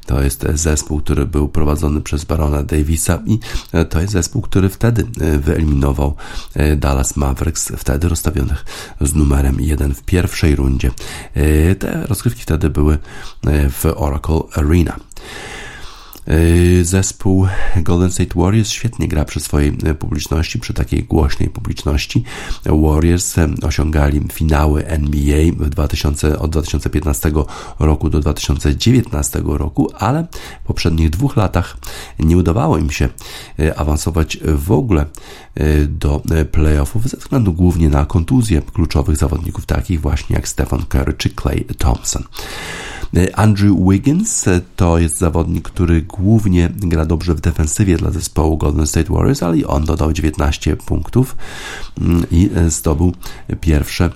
To 0.05 0.21
jest 0.23 0.45
zespół, 0.53 1.01
który 1.01 1.25
był 1.25 1.47
prowadzony 1.47 2.01
przez 2.01 2.25
Barona 2.25 2.63
Davisa 2.63 3.19
i 3.25 3.39
to 3.89 4.01
jest 4.01 4.13
zespół, 4.13 4.41
który 4.41 4.69
wtedy 4.69 5.05
wyeliminował 5.39 6.15
Dallas 6.77 7.15
Mavericks, 7.15 7.71
wtedy 7.77 8.09
rozstawionych 8.09 8.65
z 9.01 9.15
numerem 9.15 9.61
1 9.61 9.95
w 9.95 10.03
pierwszej 10.03 10.55
rundzie. 10.55 10.91
Te 11.79 12.07
rozgrywki 12.07 12.36
wtedy 12.41 12.69
były 12.69 12.97
w 13.69 13.85
Oracle 13.95 14.39
Arena. 14.55 14.95
Yy, 16.27 16.85
zespół 16.85 17.47
Golden 17.75 18.11
State 18.11 18.39
Warriors 18.41 18.69
świetnie 18.69 19.07
gra 19.07 19.25
przy 19.25 19.39
swojej 19.39 19.77
e, 19.85 19.95
publiczności, 19.95 20.59
przy 20.59 20.73
takiej 20.73 21.03
głośnej 21.03 21.49
publiczności. 21.49 22.23
Warriors 22.65 23.37
e, 23.37 23.47
osiągali 23.63 24.21
finały 24.33 24.85
NBA 24.85 25.37
w 25.57 25.69
2000, 25.69 26.39
od 26.39 26.51
2015 26.51 27.31
roku 27.79 28.09
do 28.09 28.19
2019 28.19 29.41
roku, 29.45 29.91
ale 29.99 30.27
w 30.63 30.67
poprzednich 30.67 31.09
dwóch 31.09 31.37
latach 31.37 31.77
nie 32.19 32.37
udawało 32.37 32.77
im 32.77 32.91
się 32.91 33.09
e, 33.59 33.79
awansować 33.79 34.37
w 34.43 34.71
ogóle 34.71 35.05
do 35.87 36.21
playoffów 36.51 37.09
ze 37.09 37.17
względu 37.17 37.53
głównie 37.53 37.89
na 37.89 38.05
kontuzje 38.05 38.61
kluczowych 38.61 39.17
zawodników 39.17 39.65
takich 39.65 40.01
właśnie 40.01 40.35
jak 40.35 40.47
Stephen 40.47 40.85
Curry 40.89 41.13
czy 41.13 41.29
Clay 41.29 41.65
Thompson. 41.77 42.23
Andrew 43.33 43.77
Wiggins 43.89 44.45
to 44.75 44.97
jest 44.97 45.17
zawodnik, 45.17 45.69
który 45.69 46.01
głównie 46.01 46.69
gra 46.75 47.05
dobrze 47.05 47.35
w 47.35 47.41
defensywie 47.41 47.97
dla 47.97 48.11
zespołu 48.11 48.57
Golden 48.57 48.87
State 48.87 49.13
Warriors, 49.13 49.43
ale 49.43 49.57
i 49.57 49.65
on 49.65 49.85
dodał 49.85 50.13
19 50.13 50.75
punktów 50.75 51.35
mm, 52.01 52.25
i 52.31 52.49
zdobył 52.67 53.13
pierwsze 53.61 54.09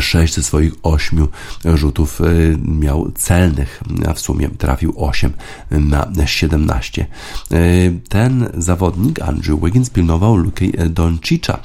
sześć 0.00 0.34
ze 0.34 0.42
swoich 0.42 0.72
ośmiu 0.82 1.28
rzutów 1.64 2.20
y, 2.20 2.58
miał 2.64 3.10
celnych, 3.10 3.82
a 4.08 4.12
w 4.12 4.20
sumie 4.20 4.48
trafił 4.48 4.94
8 4.96 5.32
na 5.70 6.26
17. 6.26 7.06
Y, 7.52 8.00
ten 8.08 8.48
zawodnik, 8.54 9.22
Andrew 9.22 9.60
Wiggins, 9.60 9.90
pilnował 9.90 10.36
Luki 10.36 10.72
Doncicza. 10.90 11.58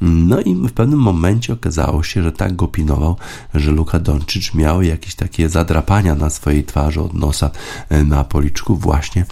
No 0.00 0.40
i 0.40 0.54
w 0.54 0.72
pewnym 0.72 0.98
momencie 0.98 1.52
okazało 1.52 2.02
się, 2.02 2.22
że 2.22 2.32
tak 2.32 2.56
go 2.56 2.68
pilnował, 2.68 3.16
że 3.54 3.70
Luka 3.70 3.98
Doncic 3.98 4.54
miał 4.54 4.82
jakieś 4.82 5.14
takie 5.14 5.48
zadrapania 5.48 6.14
na 6.14 6.30
swojej 6.30 6.64
twarzy 6.64 7.00
od 7.00 7.14
nosa 7.14 7.50
y, 7.92 8.04
na 8.04 8.24
policzku 8.24 8.76
właśnie 8.76 9.24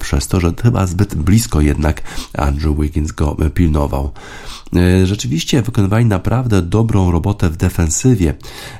przez 0.00 0.28
to, 0.28 0.40
że 0.40 0.52
chyba 0.62 0.86
zbyt 0.86 1.14
blisko 1.14 1.60
jednak 1.60 2.02
Andrew 2.34 2.76
Wiggins 2.80 3.12
go 3.12 3.36
pilnował. 3.54 4.12
E, 4.76 5.06
rzeczywiście 5.06 5.62
wykonywali 5.62 6.06
naprawdę 6.06 6.62
dobrą 6.62 7.10
robotę 7.10 7.50
w 7.50 7.56
defensywie. 7.56 8.34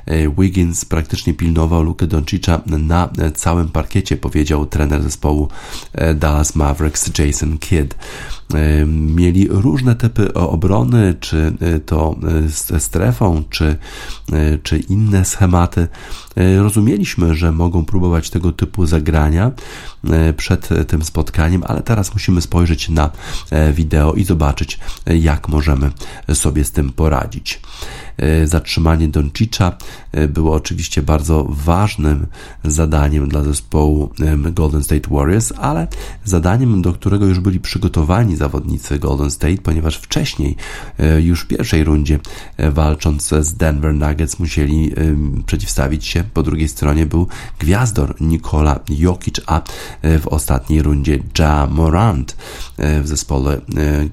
E, 0.05 0.29
Wiggins 0.29 0.85
praktycznie 0.85 1.33
pilnował 1.33 1.83
Lukę 1.83 2.07
Doncicza 2.07 2.61
na 2.65 3.09
całym 3.35 3.69
parkiecie, 3.69 4.17
powiedział 4.17 4.65
trener 4.65 5.03
zespołu 5.03 5.47
e, 5.93 6.13
Dallas 6.13 6.55
Mavericks 6.55 7.19
Jason 7.19 7.57
Kidd. 7.57 7.95
Mieli 8.87 9.47
różne 9.49 9.95
typy 9.95 10.33
obrony, 10.33 11.15
czy 11.19 11.53
to 11.85 12.15
strefą, 12.79 13.43
czy, 13.49 13.75
czy 14.63 14.77
inne 14.79 15.25
schematy 15.25 15.87
rozumieliśmy, 16.57 17.35
że 17.35 17.51
mogą 17.51 17.85
próbować 17.85 18.29
tego 18.29 18.51
typu 18.51 18.85
zagrania 18.85 19.51
przed 20.37 20.69
tym 20.87 21.03
spotkaniem, 21.03 21.63
ale 21.67 21.81
teraz 21.81 22.13
musimy 22.13 22.41
spojrzeć 22.41 22.89
na 22.89 23.09
wideo 23.73 24.13
i 24.13 24.23
zobaczyć, 24.23 24.79
jak 25.05 25.47
możemy 25.47 25.91
sobie 26.33 26.63
z 26.63 26.71
tym 26.71 26.91
poradzić. 26.91 27.61
E, 28.17 28.47
zatrzymanie 28.47 29.07
Doncicza 29.07 29.77
e, 30.11 30.27
było 30.27 30.55
oczywiście 30.55 31.01
bardzo 31.01 31.45
ważnym 31.49 32.27
zadaniem 32.63 33.29
dla 33.29 33.43
zespołu 33.43 34.11
Golden 34.51 34.83
State 34.83 35.09
Warriors, 35.09 35.53
ale 35.57 35.87
zadaniem, 36.25 36.81
do 36.81 36.93
którego 36.93 37.25
już 37.25 37.39
byli 37.39 37.59
przygotowani 37.59 38.35
zawodnicy 38.35 38.99
Golden 38.99 39.31
State, 39.31 39.57
ponieważ 39.57 39.97
wcześniej, 39.97 40.55
e, 40.99 41.21
już 41.21 41.41
w 41.41 41.47
pierwszej 41.47 41.83
rundzie, 41.83 42.19
walcząc 42.71 43.27
z 43.27 43.53
Denver 43.53 43.93
Nuggets, 43.93 44.39
musieli 44.39 44.93
przeciwstawić 45.45 46.05
się. 46.05 46.23
Po 46.33 46.43
drugiej 46.43 46.67
stronie 46.67 47.05
był 47.05 47.27
gwiazdor 47.59 48.21
Nikola 48.21 48.79
Jokic, 48.89 49.41
a 49.45 49.61
w 50.03 50.27
ostatniej 50.27 50.81
rundzie 50.81 51.19
Ja 51.39 51.67
Morant 51.71 52.37
w 52.77 53.07
zespole 53.07 53.61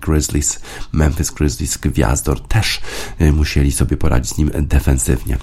Grizzlies, 0.00 0.60
Memphis 0.92 1.30
Grizzlies, 1.30 1.78
gwiazdor 1.78 2.40
też 2.40 2.80
musieli 3.32 3.72
sobie 3.72 3.93
sobie 3.94 4.00
poradzić 4.00 4.32
z 4.32 4.38
nim 4.38 4.50
defensywnie. 4.54 5.38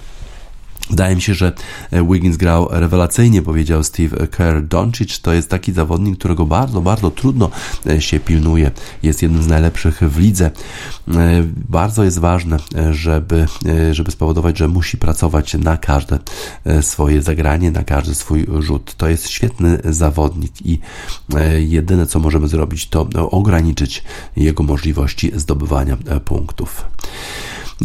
Wydaje 0.90 1.16
mi 1.16 1.22
się, 1.22 1.34
że 1.34 1.54
Wiggins 1.92 2.38
grał 2.38 2.68
rewelacyjnie, 2.72 3.42
powiedział 3.42 3.84
Steve 3.84 4.28
Kerr. 4.28 4.62
Doncic 4.62 5.20
to 5.22 5.34
jest 5.34 5.50
taki 5.50 5.72
zawodnik, 5.72 6.18
którego 6.18 6.46
bardzo, 6.46 6.82
bardzo 6.82 7.12
trudno 7.12 7.50
e, 7.88 8.02
się 8.02 8.20
pilnuje. 8.20 8.72
Jest 9.04 9.22
jednym 9.22 9.44
z 9.44 9.48
najlepszych 9.48 10.00
w 10.00 10.20
lidze. 10.20 10.46
E, 10.46 11.44
bardzo 11.70 12.04
jest 12.04 12.20
ważne, 12.20 12.58
e, 12.76 12.94
żeby, 12.94 13.48
żeby 13.92 14.12
spowodować, 14.12 14.58
że 14.58 14.68
musi 14.68 14.98
pracować 14.98 15.54
na 15.54 15.78
każde 15.78 16.20
swoje 16.82 17.22
zagranie, 17.22 17.72
na 17.72 17.84
każdy 17.84 18.16
swój 18.16 18.48
rzut. 18.60 18.96
To 18.98 19.10
jest 19.10 19.30
świetny 19.30 19.80
zawodnik 19.86 20.66
i 20.66 20.80
jedyne, 21.60 22.06
co 22.08 22.20
możemy 22.20 22.48
zrobić, 22.48 22.90
to 22.90 23.08
ograniczyć 23.32 24.04
jego 24.36 24.64
możliwości 24.64 25.32
zdobywania 25.36 25.98
punktów. 26.26 26.86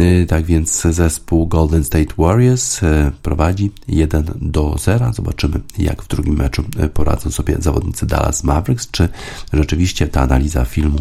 Y, 0.01 0.27
tak 0.27 0.45
więc 0.45 0.83
zespół 0.83 1.47
Golden 1.47 1.85
State 1.85 2.15
Warriors 2.19 2.83
y, 2.83 3.13
prowadzi 3.23 3.73
1 3.89 4.25
do 4.41 4.77
0. 4.79 5.13
Zobaczymy, 5.13 5.61
jak 5.79 6.03
w 6.03 6.09
drugim 6.09 6.37
meczu 6.37 6.65
y, 6.85 6.89
poradzą 6.89 7.31
sobie 7.31 7.57
zawodnicy 7.61 8.07
Dallas 8.07 8.45
Mavericks, 8.45 8.91
czy 8.91 9.09
rzeczywiście 9.53 10.09
ta 10.09 10.21
analiza 10.21 10.65
filmu 10.65 10.99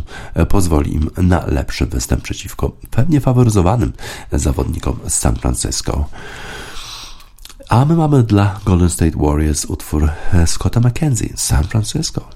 pozwoli 0.50 0.94
im 0.94 1.10
na 1.18 1.46
lepszy 1.46 1.86
występ 1.86 2.22
przeciwko 2.22 2.72
pewnie 2.92 3.22
faworyzowanym 3.22 3.94
zawodnikom 4.32 5.00
z 5.08 5.14
San 5.14 5.36
Francisco. 5.36 6.10
A 7.70 7.86
my 7.86 7.96
mamy 7.96 8.24
dla 8.24 8.60
Golden 8.66 8.90
State 8.90 9.18
Warriors 9.18 9.66
utwór 9.66 10.10
Scotta 10.46 10.80
McKenzie, 10.80 11.30
San 11.36 11.64
Francisco. 11.64 12.35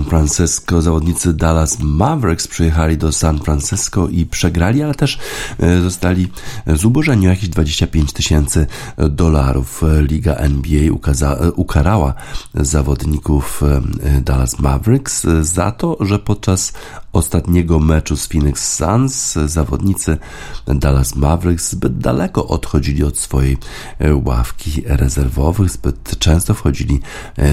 San 0.00 0.08
Francisco. 0.08 0.82
Zawodnicy 0.82 1.32
Dallas 1.34 1.78
Mavericks 1.80 2.48
przyjechali 2.48 2.98
do 2.98 3.12
San 3.12 3.38
Francisco 3.38 4.08
i 4.08 4.26
przegrali, 4.26 4.82
ale 4.82 4.94
też 4.94 5.18
e, 5.58 5.80
zostali 5.80 6.28
zubożeni 6.66 7.26
o 7.26 7.30
jakieś 7.30 7.48
25 7.48 8.12
tysięcy 8.12 8.66
dolarów. 9.10 9.82
Liga 10.00 10.34
NBA 10.34 10.92
ukaza, 10.92 11.38
ukarała 11.56 12.14
zawodników 12.54 13.62
e, 13.62 14.20
Dallas 14.20 14.58
Mavericks 14.58 15.26
za 15.40 15.72
to, 15.72 15.96
że 16.00 16.18
podczas 16.18 16.72
ostatniego 17.12 17.78
meczu 17.78 18.16
z 18.16 18.26
Phoenix 18.26 18.76
Suns 18.76 19.34
zawodnicy 19.46 20.18
Dallas 20.66 21.16
Mavericks 21.16 21.70
zbyt 21.70 21.98
daleko 21.98 22.46
odchodzili 22.46 23.04
od 23.04 23.18
swojej 23.18 23.58
e, 23.98 24.14
ławki 24.14 24.82
rezerwowych, 24.86 25.70
zbyt 25.70 26.09
często 26.20 26.54
wchodzili 26.54 27.00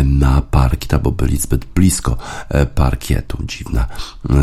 na 0.04 0.42
parki, 0.42 0.88
albo 0.92 1.12
byli 1.12 1.38
zbyt 1.38 1.66
blisko 1.66 2.18
tego 2.50 2.66
parkietu. 2.76 3.38
Dziwna 3.46 3.88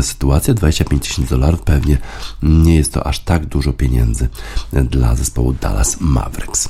sytuacja. 0.01 0.53
25 0.53 1.07
tysięcy 1.07 1.29
dolarów 1.29 1.61
pewnie 1.61 1.97
nie 2.43 2.75
jest 2.75 2.93
to 2.93 3.07
aż 3.07 3.19
tak 3.19 3.45
dużo 3.45 3.73
pieniędzy 3.73 4.29
dla 4.73 5.15
zespołu 5.15 5.53
Dallas 5.53 5.97
Mavericks. 6.01 6.69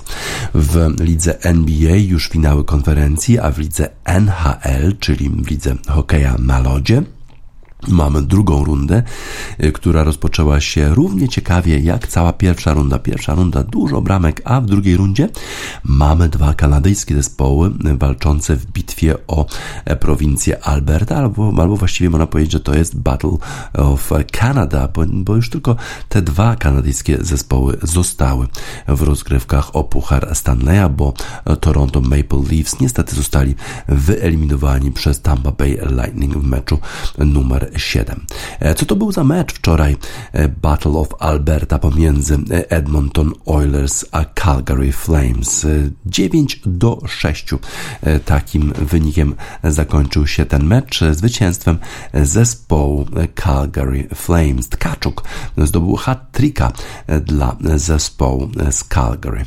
W 0.54 0.96
lidze 1.00 1.44
NBA 1.44 1.96
już 1.96 2.28
finały 2.28 2.66
konferencji, 2.66 3.40
a 3.40 3.52
w 3.52 3.58
lidze 3.58 3.90
NHL, 4.06 4.98
czyli 5.00 5.30
w 5.30 5.50
lidze 5.50 5.76
hokeja 5.88 6.36
na 6.40 6.60
lodzie, 6.60 7.04
Mamy 7.88 8.22
drugą 8.22 8.64
rundę, 8.64 9.04
y, 9.64 9.72
która 9.72 10.04
rozpoczęła 10.04 10.60
się 10.60 10.96
równie 10.96 11.30
ciekawie 11.30 11.80
jak 11.80 12.08
cała 12.08 12.34
pierwsza 12.34 12.74
runda. 12.74 13.00
Pierwsza 13.00 13.36
runda 13.36 13.64
dużo 13.64 14.02
bramek, 14.02 14.42
a 14.46 14.62
w 14.62 14.66
drugiej 14.66 14.98
rundzie 14.98 15.30
mamy 15.84 16.30
dwa 16.30 16.54
kanadyjskie 16.54 17.16
zespoły 17.16 17.72
walczące 17.98 18.56
w 18.56 18.66
bitwie 18.66 19.16
o 19.28 19.46
e, 19.86 19.96
prowincję 19.96 20.64
Alberta, 20.64 21.18
albo, 21.18 21.54
albo 21.58 21.76
właściwie 21.76 22.10
można 22.10 22.28
powiedzieć, 22.28 22.52
że 22.52 22.60
to 22.60 22.76
jest 22.76 22.98
Battle 23.00 23.38
of 23.74 24.12
Canada, 24.32 24.88
bo, 24.88 25.06
bo 25.08 25.36
już 25.36 25.50
tylko 25.50 25.76
te 26.10 26.22
dwa 26.22 26.56
kanadyjskie 26.56 27.18
zespoły 27.22 27.78
zostały 27.82 28.48
w 28.88 29.02
rozgrywkach 29.02 29.76
o 29.76 29.84
Puchar 29.84 30.36
Stanleya, 30.36 30.90
bo 30.90 31.14
Toronto 31.60 32.02
Maple 32.02 32.44
Leafs 32.52 32.80
niestety 32.80 33.16
zostali 33.16 33.56
wyeliminowani 33.88 34.92
przez 34.92 35.22
Tampa 35.22 35.52
Bay 35.52 35.80
Lightning 35.90 36.38
w 36.38 36.44
meczu 36.44 36.80
numer 37.18 37.72
7. 37.78 38.26
E, 38.60 38.76
co 38.76 38.86
to 38.86 38.96
był 38.96 39.12
za 39.12 39.24
mecz 39.24 39.54
wczoraj? 39.54 39.98
E, 40.34 40.50
Battle 40.50 40.92
of 40.92 41.08
Alberta 41.20 41.80
pomiędzy 41.80 42.34
e, 42.34 42.72
Edmonton 42.72 43.32
Oilers 43.46 44.06
a 44.12 44.26
Calgary 44.26 44.92
Flames. 44.92 45.68
9 46.06 46.62
do 46.66 47.00
6. 47.08 47.46
Takim 48.26 48.74
wynikiem 48.74 49.36
zakończył 49.64 50.28
się 50.28 50.46
ten 50.46 50.64
mecz 50.64 51.04
zwycięstwem 51.12 51.78
zespołu 52.14 53.06
Calgary 53.44 54.08
Flames. 54.16 54.70
Tkaczuk 54.70 55.24
zdobył 55.58 55.96
hat-tricka 55.96 56.72
dla 57.22 57.56
zespołu 57.76 58.50
z 58.72 58.84
Calgary. 58.84 59.46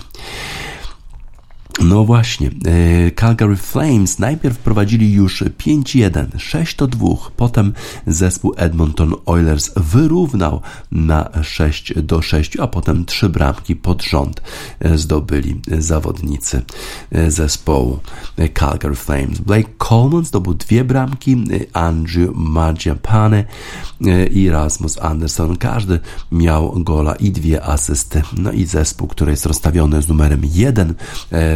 No 1.81 2.05
właśnie, 2.05 2.49
e, 2.49 3.11
Calgary 3.11 3.57
Flames 3.57 4.19
najpierw 4.19 4.59
prowadzili 4.59 5.13
już 5.13 5.43
5-1, 5.43 6.27
6-2, 6.37 7.17
potem 7.37 7.73
zespół 8.07 8.55
Edmonton 8.57 9.15
Oilers 9.27 9.71
wyrównał 9.77 10.61
na 10.93 11.25
6-6, 11.25 12.63
a 12.63 12.67
potem 12.67 13.05
trzy 13.05 13.29
bramki 13.29 13.77
pod 13.77 14.03
rząd 14.03 14.43
e, 14.81 14.99
zdobyli 14.99 15.61
zawodnicy 15.79 16.63
e, 17.13 17.31
zespołu 17.31 17.99
Calgary 18.55 18.95
Flames. 18.95 19.39
Blake 19.41 19.71
Coleman 19.89 20.25
zdobył 20.25 20.55
dwie 20.55 20.85
bramki, 20.85 21.45
Andrew 21.73 22.31
Madziapane 22.35 23.45
i 24.31 24.51
Rasmus 24.51 24.99
Anderson. 24.99 25.57
Każdy 25.57 26.01
miał 26.33 26.83
gola 26.83 27.15
i 27.15 27.31
dwie 27.31 27.65
asysty. 27.65 28.23
No 28.37 28.53
i 28.53 28.65
zespół, 28.65 29.09
który 29.09 29.31
jest 29.31 29.47
rozstawiony 29.47 30.03
z 30.03 30.09
numerem 30.09 30.41
1 30.45 30.95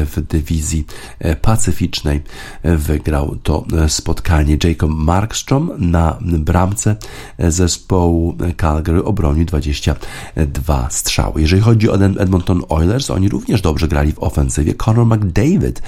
w 0.07 0.11
w 0.16 0.20
dywizji 0.20 0.86
e, 1.18 1.36
pacyficznej 1.36 2.22
wygrał 2.64 3.36
to 3.42 3.64
e, 3.84 3.88
spotkanie. 3.88 4.56
Jacob 4.64 4.90
Markstrom 4.90 5.70
na 5.78 6.18
bramce 6.20 6.96
e, 7.38 7.50
zespołu 7.50 8.36
Calgary 8.56 9.04
obronił 9.04 9.44
22 9.44 10.90
strzały. 10.90 11.40
Jeżeli 11.40 11.62
chodzi 11.62 11.90
o 11.90 11.94
Edmonton 12.04 12.62
Oilers, 12.68 13.10
oni 13.10 13.28
również 13.28 13.60
dobrze 13.60 13.88
grali 13.88 14.12
w 14.12 14.22
ofensywie. 14.22 14.74
Conor 14.74 15.06
McDavid 15.06 15.82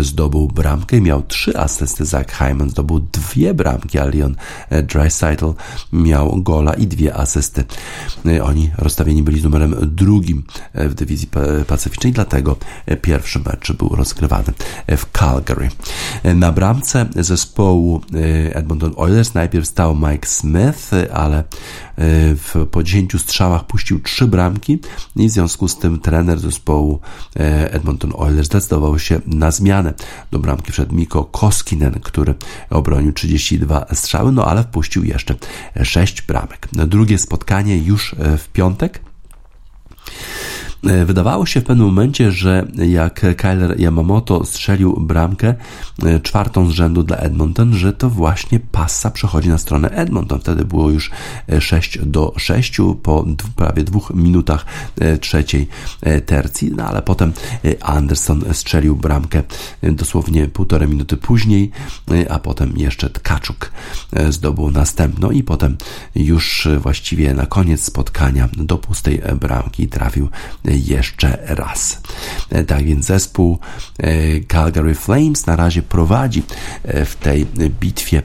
zdobył 0.00 0.48
bramkę 0.48 1.00
miał 1.00 1.22
trzy 1.22 1.58
asysty. 1.58 2.04
Zach 2.04 2.26
Hyman 2.32 2.70
zdobył 2.70 3.00
dwie 3.00 3.54
bramki, 3.54 3.98
a 3.98 4.04
Leon 4.04 4.36
Dreisaitl 4.82 5.52
miał 5.92 6.42
gola 6.42 6.74
i 6.74 6.86
dwie 6.86 7.14
asysty. 7.14 7.64
Oni 8.42 8.70
rozstawieni 8.78 9.22
byli 9.22 9.42
numerem 9.42 9.74
drugim 9.82 10.42
w 10.74 10.94
dywizji 10.94 11.28
pacyficznej, 11.66 12.12
dlatego 12.12 12.56
pierwszy 13.02 13.38
mecz 13.38 13.69
był 13.74 13.88
rozgrywany 13.88 14.52
w 14.88 15.18
Calgary. 15.18 15.68
Na 16.24 16.52
bramce 16.52 17.06
zespołu 17.16 18.00
e, 18.14 18.56
Edmonton 18.56 18.92
Oilers 18.96 19.34
najpierw 19.34 19.66
stał 19.66 19.96
Mike 19.96 20.28
Smith, 20.28 20.90
ale 21.12 21.38
e, 21.38 21.44
w, 22.34 22.66
po 22.70 22.82
10 22.82 23.12
strzałach 23.20 23.66
puścił 23.66 24.00
trzy 24.00 24.26
bramki 24.26 24.78
i 25.16 25.28
w 25.28 25.30
związku 25.30 25.68
z 25.68 25.78
tym 25.78 26.00
trener 26.00 26.38
zespołu 26.38 27.00
e, 27.36 27.72
Edmonton 27.72 28.12
Oilers 28.16 28.46
zdecydował 28.46 28.98
się 28.98 29.20
na 29.26 29.50
zmianę. 29.50 29.94
Do 30.30 30.38
bramki 30.38 30.72
wszedł 30.72 30.94
Miko 30.94 31.24
Koskinen, 31.24 32.00
który 32.02 32.34
obronił 32.70 33.12
32 33.12 33.86
strzały, 33.92 34.32
no 34.32 34.44
ale 34.44 34.62
wpuścił 34.62 35.04
jeszcze 35.04 35.34
6 35.82 36.22
bramek. 36.22 36.68
Drugie 36.72 37.18
spotkanie 37.18 37.78
już 37.78 38.14
w 38.18 38.48
piątek 38.48 39.00
wydawało 40.82 41.46
się 41.46 41.60
w 41.60 41.64
pewnym 41.64 41.86
momencie, 41.86 42.32
że 42.32 42.66
jak 42.88 43.36
Kyler 43.36 43.80
Yamamoto 43.80 44.44
strzelił 44.44 44.92
bramkę 45.00 45.54
e, 46.02 46.20
czwartą 46.20 46.70
z 46.70 46.72
rzędu 46.72 47.02
dla 47.02 47.16
Edmonton, 47.16 47.74
że 47.74 47.92
to 47.92 48.10
właśnie 48.10 48.60
passa 48.60 49.10
przechodzi 49.10 49.48
na 49.48 49.58
stronę 49.58 49.90
Edmonton. 49.90 50.40
Wtedy 50.40 50.64
było 50.64 50.90
już 50.90 51.10
6 51.60 51.96
e, 51.96 52.06
do 52.06 52.32
6 52.36 52.76
po 53.02 53.24
prawie 53.56 53.84
dwóch 53.84 54.12
minutach 54.14 54.66
trzeciej 55.20 55.68
tercji, 56.26 56.72
no 56.76 56.84
ale 56.84 57.02
potem 57.02 57.32
Anderson 57.80 58.44
strzelił 58.52 58.96
bramkę 58.96 59.42
dosłownie 59.82 60.48
półtorej 60.48 60.88
minuty 60.88 61.16
później, 61.16 61.70
a 62.30 62.38
potem 62.38 62.76
jeszcze 62.76 63.10
Tkaczuk 63.10 63.72
zdobył 64.28 64.70
następną 64.70 65.30
i 65.30 65.42
potem 65.42 65.76
już 66.14 66.68
właściwie 66.78 67.34
na 67.34 67.46
koniec 67.46 67.84
spotkania 67.84 68.48
do 68.56 68.78
pustej 68.78 69.22
bramki 69.40 69.88
trafił 69.88 70.28
jeszcze 70.76 71.38
raz. 71.46 72.00
E, 72.50 72.64
tak 72.64 72.84
więc 72.84 73.06
zespół 73.06 73.58
e, 73.98 74.40
Calgary 74.40 74.94
Flames 74.94 75.46
na 75.46 75.56
razie 75.56 75.82
prowadzi 75.82 76.42
e, 76.84 77.04
w 77.04 77.16
tej 77.16 77.46
bitwie 77.80 78.22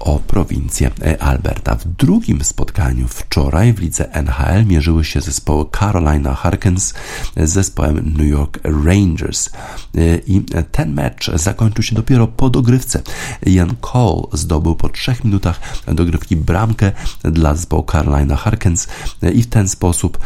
o 0.00 0.18
prowincję 0.18 0.90
Alberta. 1.20 1.74
W 1.74 1.84
drugim 1.84 2.44
spotkaniu 2.44 3.08
wczoraj 3.08 3.72
w 3.72 3.80
lidze 3.80 4.12
NHL 4.12 4.66
mierzyły 4.66 5.04
się 5.04 5.20
zespoły 5.20 5.64
Carolina 5.78 6.34
Hurricanes 6.34 6.94
z 7.36 7.50
zespołem 7.50 8.14
New 8.18 8.28
York 8.28 8.58
Rangers. 8.64 9.50
I 10.26 10.42
ten 10.72 10.94
mecz 10.94 11.30
zakończył 11.34 11.82
się 11.82 11.94
dopiero 11.94 12.26
po 12.26 12.50
dogrywce. 12.50 13.02
Ian 13.46 13.76
Cole 13.80 14.22
zdobył 14.32 14.74
po 14.74 14.88
trzech 14.88 15.24
minutach 15.24 15.60
dogrywki 15.86 16.36
bramkę 16.36 16.92
dla 17.22 17.54
zespołu 17.54 17.84
Carolina 17.92 18.36
Hurricanes 18.36 18.88
i 19.34 19.42
w 19.42 19.46
ten 19.46 19.68
sposób 19.68 20.18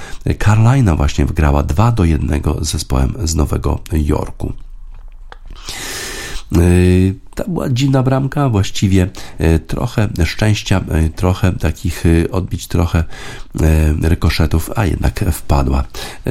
Carolina 0.45 0.97
właśnie 0.97 1.27
wygrała 1.27 1.50
2 1.63 1.93
do 1.93 2.05
1 2.05 2.43
z 2.61 2.69
zespołem 2.71 3.15
z 3.25 3.35
Nowego 3.35 3.79
Jorku. 3.93 4.53
Yy, 6.53 7.15
to 7.35 7.51
była 7.51 7.69
dziwna 7.69 8.03
bramka, 8.03 8.49
właściwie 8.49 9.09
e, 9.39 9.59
trochę 9.59 10.09
szczęścia, 10.25 10.81
e, 10.91 11.09
trochę 11.09 11.53
takich 11.53 12.07
e, 12.07 12.31
odbić, 12.31 12.67
trochę 12.67 13.05
rykoszetów, 14.03 14.71
a 14.77 14.87
jednak 14.87 15.25
wpadła. 15.33 15.85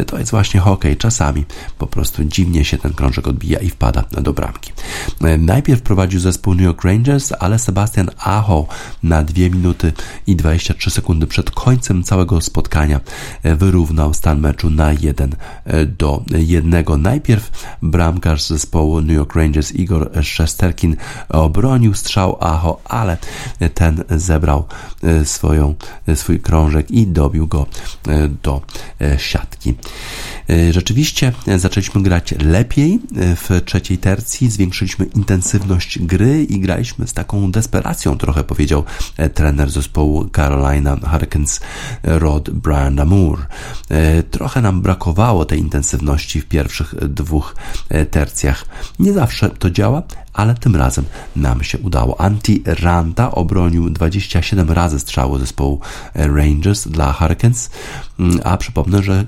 To 0.08 0.20
jest 0.20 0.32
właśnie 0.32 0.60
hokej. 0.60 0.97
Czasami 0.97 1.45
po 1.78 1.88
prostu 1.88 2.24
dziwnie 2.24 2.66
się 2.66 2.78
ten 2.78 2.93
krążek 2.93 3.28
odbija 3.28 3.60
i 3.60 3.70
wpada 3.70 4.04
do 4.12 4.34
bramki. 4.34 4.72
Najpierw 5.38 5.82
prowadził 5.82 6.20
zespół 6.20 6.54
New 6.54 6.64
York 6.64 6.84
Rangers, 6.84 7.34
ale 7.39 7.60
Sebastian 7.60 8.10
Aho 8.18 8.68
na 9.04 9.24
2 9.24 9.39
minuty 9.39 9.93
i 10.28 10.36
23 10.36 10.89
sekundy 10.89 11.28
przed 11.28 11.52
końcem 11.52 12.04
całego 12.04 12.41
spotkania 12.41 13.00
wyrównał 13.43 14.14
stan 14.14 14.39
meczu 14.39 14.70
na 14.70 14.93
1 14.93 15.36
do 15.97 16.24
1. 16.28 16.84
Najpierw 16.97 17.52
bramkarz 17.82 18.43
zespołu 18.43 19.02
New 19.02 19.16
York 19.16 19.36
Rangers 19.36 19.72
Igor 19.72 20.12
Szesterkin 20.22 20.88
obronił 21.29 21.93
strzał 21.93 22.37
Aho, 22.39 22.81
ale 22.85 23.17
ten 23.73 24.03
zebrał 24.09 24.65
e, 25.03 25.25
swoją, 25.25 25.75
e, 26.07 26.15
swój 26.15 26.39
krążek 26.39 26.91
i 26.91 27.07
dobił 27.07 27.47
go 27.47 27.65
e, 28.07 28.27
do 28.27 28.61
siatki. 29.17 29.75
Rzeczywiście 30.71 31.31
zaczęliśmy 31.57 32.01
grać 32.01 32.33
lepiej 32.39 32.99
w 33.11 33.61
trzeciej 33.65 33.97
tercji, 33.97 34.49
zwiększyliśmy 34.49 35.05
intensywność 35.05 35.99
gry 35.99 36.43
i 36.43 36.59
graliśmy 36.59 37.07
z 37.07 37.13
taką 37.13 37.51
desperacją, 37.51 38.17
trochę 38.17 38.43
powiedział 38.43 38.83
trener 39.33 39.69
zespołu 39.69 40.29
Carolina 40.35 40.97
Hurricanes 41.11 41.59
Rod 42.03 42.49
Brian 42.49 42.99
Amour. 42.99 43.45
Trochę 44.31 44.61
nam 44.61 44.81
brakowało 44.81 45.45
tej 45.45 45.59
intensywności 45.59 46.41
w 46.41 46.45
pierwszych 46.45 46.95
dwóch 47.09 47.55
tercjach. 48.11 48.65
Nie 48.99 49.13
zawsze 49.13 49.49
to 49.49 49.69
działa, 49.69 50.03
ale 50.34 50.55
tym 50.55 50.75
razem 50.75 51.05
nam 51.36 51.63
się 51.63 51.77
udało. 51.77 52.21
Anti 52.21 52.63
Ranta 52.65 53.32
obronił 53.32 53.89
27 53.89 54.71
razy 54.71 54.99
strzały 54.99 55.39
zespołu 55.39 55.80
Rangers 56.15 56.88
dla 56.88 57.13
Hurricanes, 57.13 57.69
mm, 58.19 58.39
a 58.43 58.57
przypomnę, 58.57 59.03
że, 59.03 59.25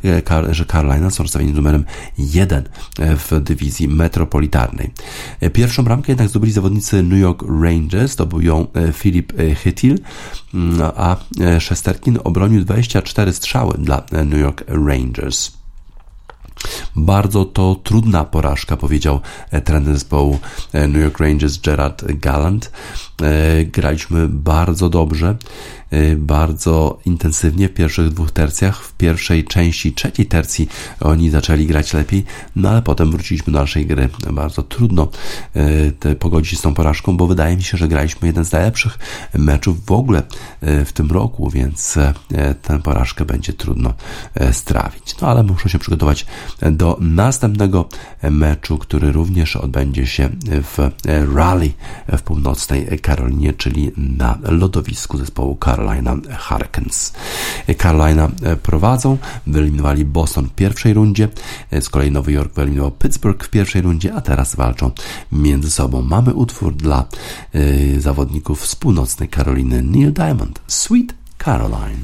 że 0.52 0.66
Carolina 0.66 1.10
są 1.10 1.24
rozstawieni 1.24 1.54
numerem 1.54 1.86
1 2.18 2.70
w 2.98 3.42
dywizji 3.42 3.88
metropolitarnej. 3.88 4.92
Pierwszą 5.54 5.84
bramkę 5.84 6.12
jednak 6.12 6.30
zdobyli 6.30 6.52
zawodnicy 6.54 7.04
New 7.04 7.20
York 7.20 7.44
Rangers, 7.64 8.16
to 8.16 8.26
był 8.26 8.42
ją 8.42 8.68
Filip 8.94 9.34
Hytil, 9.64 10.00
mm, 10.54 10.92
a 10.96 11.16
Szesterkin 11.60 12.20
obronił 12.24 12.66
24 12.66 13.34
strzały 13.34 13.78
dla 13.78 14.04
New 14.26 14.40
York 14.40 14.64
Rangers. 14.68 15.61
Bardzo 16.96 17.46
to 17.46 17.76
trudna 17.84 18.24
porażka, 18.24 18.78
powiedział 18.78 19.20
e, 19.52 19.62
trener 19.62 19.94
zespołu 19.94 20.40
e, 20.74 20.88
New 20.88 21.02
York 21.02 21.20
Rangers 21.20 21.58
Gerard 21.62 22.04
Gallant. 22.06 22.72
E, 23.24 23.66
graliśmy 23.66 24.28
bardzo 24.30 24.90
dobrze 24.90 25.36
Y, 25.94 26.18
bardzo 26.18 27.00
intensywnie 27.06 27.70
w 27.70 27.74
pierwszych 27.74 28.10
dwóch 28.10 28.32
tercjach. 28.32 28.84
W 28.84 28.94
pierwszej 28.94 29.44
części 29.44 29.94
trzeciej 29.94 30.26
tercji 30.26 30.70
oni 31.00 31.30
zaczęli 31.30 31.66
grać 31.66 31.94
lepiej, 31.94 32.24
no 32.56 32.70
ale 32.70 32.82
potem 32.82 33.12
wróciliśmy 33.12 33.54
do 33.54 33.60
naszej 33.60 33.86
gry. 33.86 34.10
Bardzo 34.32 34.64
trudno 34.64 35.08
y, 36.06 36.16
pogodzić 36.16 36.52
się 36.52 36.58
z 36.58 36.62
tą 36.62 36.74
porażką, 36.74 37.18
bo 37.18 37.28
wydaje 37.28 37.56
mi 37.56 37.64
się, 37.64 37.78
że 37.78 37.88
graliśmy 37.88 38.28
jeden 38.28 38.46
z 38.46 38.52
najlepszych 38.52 39.00
meczów 39.34 39.86
w 39.86 39.92
ogóle 39.92 40.24
w 40.62 40.92
tym 40.94 41.12
roku, 41.12 41.50
więc 41.50 41.98
tę 42.62 42.80
porażkę 42.80 43.26
będzie 43.26 43.54
trudno 43.54 43.94
strawić. 44.52 45.16
No 45.22 45.28
ale 45.28 45.44
muszę 45.44 45.70
się 45.70 45.80
przygotować 45.80 46.26
do 46.72 46.98
następnego 47.02 47.90
meczu, 48.24 48.78
który 48.78 49.12
również 49.12 49.56
odbędzie 49.56 50.08
się 50.08 50.30
w 50.46 50.90
Raleigh 51.36 51.76
w 52.18 52.22
północnej 52.22 52.88
Karolinie, 53.12 53.54
czyli 53.54 53.92
na 53.98 54.38
lodowisku 54.42 55.18
zespołu 55.18 55.58
Carolina 55.66 56.16
Hurricanes. 56.40 57.14
Carolina 57.78 58.30
e, 58.44 58.56
prowadzą, 58.56 59.18
wyeliminowali 59.48 60.06
Boston 60.06 60.46
w 60.46 60.52
pierwszej 60.52 60.94
rundzie, 60.94 61.28
e, 61.72 61.82
z 61.82 61.90
kolei 61.90 62.12
Nowy 62.12 62.32
Jork 62.32 62.54
wyeliminował 62.54 62.92
Pittsburgh 62.92 63.44
w 63.44 63.50
pierwszej 63.50 63.82
rundzie, 63.82 64.14
a 64.14 64.22
teraz 64.22 64.56
walczą 64.56 64.92
między 65.32 65.72
sobą. 65.72 66.02
Mamy 66.02 66.34
utwór 66.34 66.76
dla 66.76 67.06
y, 67.56 68.02
zawodników 68.02 68.68
z 68.68 68.76
północnej 68.76 69.30
Karoliny 69.30 69.84
Neil 69.84 70.14
Diamond, 70.14 70.62
Sweet 70.68 71.14
Caroline. 71.38 72.04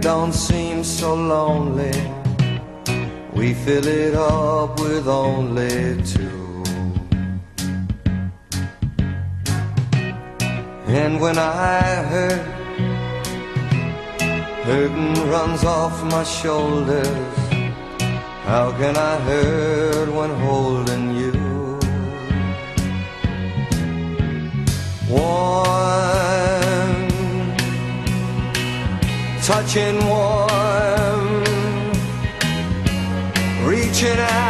Don't 0.00 0.32
seem 0.32 0.84
so 0.84 1.14
lonely. 1.14 1.92
We 3.32 3.54
fill 3.54 3.86
it 3.86 4.14
up 4.14 4.80
with 4.80 5.06
only 5.06 6.02
two. 6.02 6.62
And 10.86 11.20
when 11.20 11.36
I 11.36 11.80
hurt, 12.12 12.46
hurting 14.64 15.14
runs 15.30 15.64
off 15.64 16.02
my 16.04 16.24
shoulders. 16.24 17.36
How 18.44 18.72
can 18.78 18.96
I 18.96 19.16
hurt 19.28 20.08
when 20.12 20.30
holding 20.46 21.16
you? 21.16 21.32
Warm, 25.10 25.75
touching 29.46 30.04
warm, 30.08 31.44
reaching 33.64 34.18
out, 34.18 34.45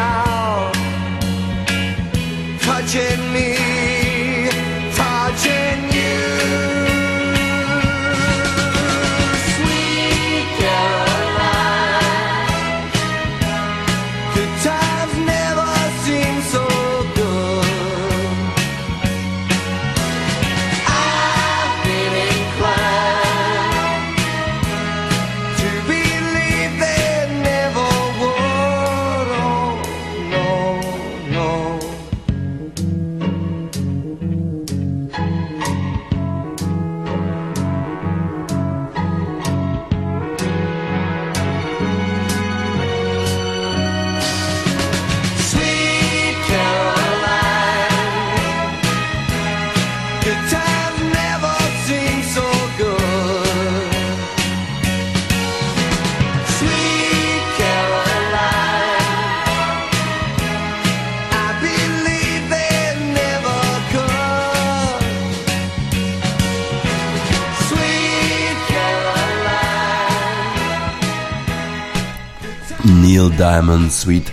Neil 73.26 73.38
Diamond 73.38 73.92
Sweet 73.92 74.32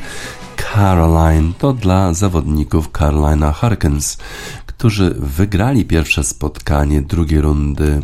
Caroline. 0.55 1.53
To 1.57 1.73
dla 1.73 2.13
zawodników 2.13 2.89
Carolina 2.97 3.51
Hurricanes, 3.51 4.17
którzy 4.65 5.15
wygrali 5.19 5.85
pierwsze 5.85 6.23
spotkanie 6.23 7.01
drugiej 7.01 7.41
rundy 7.41 8.01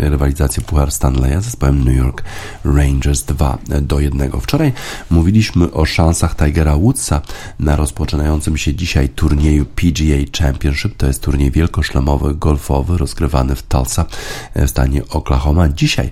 rywalizację 0.00 0.62
Puchar 0.62 0.92
Stanleya 0.92 1.40
z 1.40 1.44
zespołem 1.44 1.84
New 1.84 1.96
York 1.96 2.22
Rangers 2.64 3.22
2 3.22 3.58
do 3.82 4.00
1. 4.00 4.30
Wczoraj 4.40 4.72
mówiliśmy 5.10 5.72
o 5.72 5.86
szansach 5.86 6.36
Tigera 6.36 6.76
Woodsa 6.76 7.20
na 7.58 7.76
rozpoczynającym 7.76 8.56
się 8.56 8.74
dzisiaj 8.74 9.08
turnieju 9.08 9.64
PGA 9.64 10.38
Championship. 10.38 10.96
To 10.96 11.06
jest 11.06 11.22
turniej 11.22 11.50
wielkoszlemowy, 11.50 12.34
golfowy, 12.34 12.98
rozgrywany 12.98 13.56
w 13.56 13.62
Tulsa 13.62 14.04
w 14.56 14.68
stanie 14.68 15.08
Oklahoma. 15.08 15.68
Dzisiaj 15.68 16.10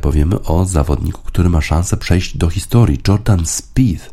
powiemy 0.00 0.42
o 0.42 0.64
zawodniku, 0.64 1.20
który 1.24 1.48
ma 1.48 1.60
szansę 1.60 1.96
przejść 1.96 2.36
do 2.36 2.50
historii. 2.50 3.00
Jordan 3.08 3.46
Spieth. 3.46 4.10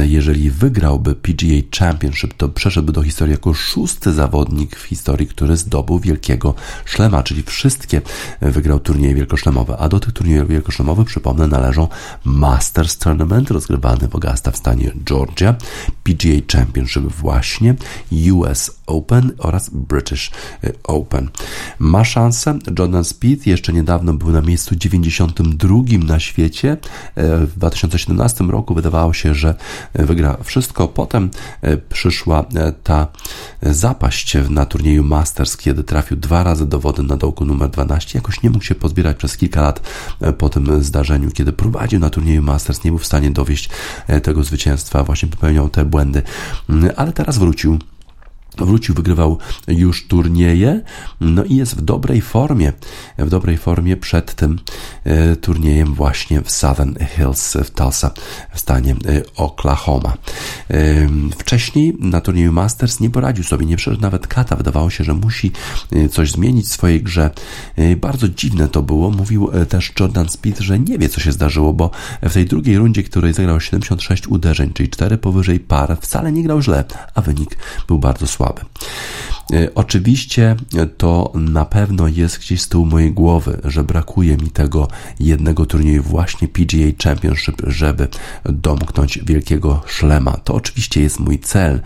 Jeżeli 0.00 0.50
wygrałby 0.50 1.14
PGA 1.14 1.78
Championship, 1.78 2.34
to 2.34 2.48
przeszedłby 2.48 2.92
do 2.92 3.02
historii 3.02 3.32
jako 3.32 3.54
szósty 3.54 4.12
zawodnik 4.12 4.76
w 4.76 4.82
historii, 4.82 5.26
który 5.26 5.56
zdobył 5.56 5.98
wielkiego 5.98 6.54
szlema, 6.84 7.22
czyli 7.22 7.42
wszystkie 7.42 8.00
wygrał 8.40 8.80
turnieje 8.80 9.14
wielkoszlemowe. 9.14 9.76
A 9.76 9.88
do 9.88 10.00
tych 10.00 10.12
turniejów 10.12 10.48
wielkoszlemowych, 10.48 11.06
przypomnę, 11.06 11.46
należą 11.46 11.88
Masters 12.24 12.98
Tournament 12.98 13.50
rozgrywany 13.50 14.08
w 14.08 14.14
Augusta 14.14 14.50
w 14.50 14.56
stanie 14.56 14.92
Georgia, 15.04 15.54
PGA 16.02 16.40
Championship 16.52 17.02
właśnie, 17.02 17.74
US 18.32 18.70
Open 18.86 19.32
oraz 19.38 19.70
British 19.70 20.30
Open. 20.84 21.28
Ma 21.78 22.04
szansę. 22.04 22.58
Jordan 22.78 23.04
Speed 23.04 23.50
jeszcze 23.50 23.72
niedawno 23.72 24.12
był 24.12 24.30
na 24.30 24.40
miejscu 24.40 24.76
92 24.76 25.78
na 26.06 26.20
świecie. 26.20 26.76
W 27.16 27.52
2017 27.56 28.44
roku 28.44 28.74
wydawało 28.74 29.12
się, 29.12 29.34
że 29.34 29.54
wygra 29.94 30.36
wszystko. 30.42 30.88
Potem 30.88 31.30
przyszła 31.88 32.44
ta 32.82 33.06
zapaść 33.62 34.36
na 34.50 34.66
turnieju 34.66 35.04
Masters, 35.04 35.56
kiedy 35.56 35.84
trafił 35.84 36.16
dwa 36.16 36.42
razy 36.44 36.66
do 36.66 36.80
wody 36.80 37.02
na 37.02 37.16
dołku 37.16 37.44
numer 37.44 37.70
12. 37.70 38.18
Jakoś 38.18 38.42
nie 38.42 38.50
mógł 38.50 38.64
się 38.64 38.74
pozbierać 38.74 39.16
przez 39.16 39.36
kilka 39.36 39.62
lat 39.62 39.80
po 40.38 40.48
tym 40.48 40.84
zdarzeniu, 40.84 41.30
kiedy 41.30 41.52
prowadził 41.52 42.00
na 42.00 42.10
turnieju 42.10 42.42
Masters, 42.42 42.84
nie 42.84 42.90
był 42.90 42.98
w 42.98 43.06
stanie 43.06 43.30
dowieść 43.30 43.70
tego 44.22 44.44
zwycięstwa, 44.44 45.04
właśnie 45.04 45.28
popełniał 45.28 45.68
te 45.68 45.84
błędy, 45.84 46.22
ale 46.96 47.12
teraz 47.12 47.38
wrócił 47.38 47.78
wrócił, 48.58 48.94
wygrywał 48.94 49.38
już 49.68 50.06
turnieje, 50.06 50.80
no 51.20 51.44
i 51.44 51.56
jest 51.56 51.76
w 51.76 51.80
dobrej 51.80 52.20
formie, 52.20 52.72
w 53.18 53.28
dobrej 53.28 53.56
formie 53.56 53.96
przed 53.96 54.34
tym 54.34 54.58
e, 55.04 55.36
turniejem 55.36 55.94
właśnie 55.94 56.42
w 56.42 56.50
Southern 56.50 56.94
Hills 57.16 57.56
w 57.64 57.70
Tulsa 57.70 58.10
w 58.54 58.60
stanie 58.60 58.92
e, 58.92 59.22
Oklahoma. 59.36 60.16
E, 60.70 61.08
wcześniej 61.38 61.96
na 62.00 62.20
turnieju 62.20 62.52
Masters 62.52 63.00
nie 63.00 63.10
poradził 63.10 63.44
sobie, 63.44 63.66
nie 63.66 63.76
przeszedł 63.76 64.02
nawet 64.02 64.26
kata, 64.26 64.56
wydawało 64.56 64.90
się, 64.90 65.04
że 65.04 65.14
musi 65.14 65.52
coś 66.10 66.30
zmienić 66.30 66.66
w 66.66 66.72
swojej 66.72 67.02
grze. 67.02 67.30
Bardzo 67.96 68.28
dziwne 68.28 68.68
to 68.68 68.82
było, 68.82 69.10
mówił 69.10 69.50
też 69.68 69.92
Jordan 70.00 70.28
Speed, 70.28 70.62
że 70.62 70.78
nie 70.78 70.98
wie 70.98 71.08
co 71.08 71.20
się 71.20 71.32
zdarzyło, 71.32 71.72
bo 71.72 71.90
w 72.22 72.32
tej 72.32 72.44
drugiej 72.46 72.78
rundzie, 72.78 73.02
której 73.02 73.32
zagrał 73.32 73.60
76 73.60 74.26
uderzeń, 74.28 74.72
czyli 74.72 74.88
4 74.88 75.18
powyżej 75.18 75.60
par, 75.60 75.96
wcale 76.00 76.32
nie 76.32 76.42
grał 76.42 76.62
źle, 76.62 76.84
a 77.14 77.20
wynik 77.20 77.56
był 77.88 77.98
bardzo 77.98 78.26
słaby 78.26 78.43
słaby. 78.44 78.62
E, 79.52 79.74
oczywiście 79.74 80.56
to 80.96 81.32
na 81.34 81.64
pewno 81.64 82.08
jest 82.08 82.38
gdzieś 82.38 82.62
z 82.62 82.68
tyłu 82.68 82.86
mojej 82.86 83.12
głowy, 83.12 83.60
że 83.64 83.84
brakuje 83.84 84.36
mi 84.36 84.50
tego 84.50 84.88
jednego 85.20 85.66
turnieju 85.66 86.02
właśnie 86.02 86.48
PGA 86.48 87.04
Championship, 87.04 87.62
żeby 87.66 88.08
domknąć 88.44 89.18
wielkiego 89.18 89.82
szlema. 89.86 90.32
To 90.44 90.54
oczywiście 90.54 91.00
jest 91.00 91.20
mój 91.20 91.38
cel 91.38 91.80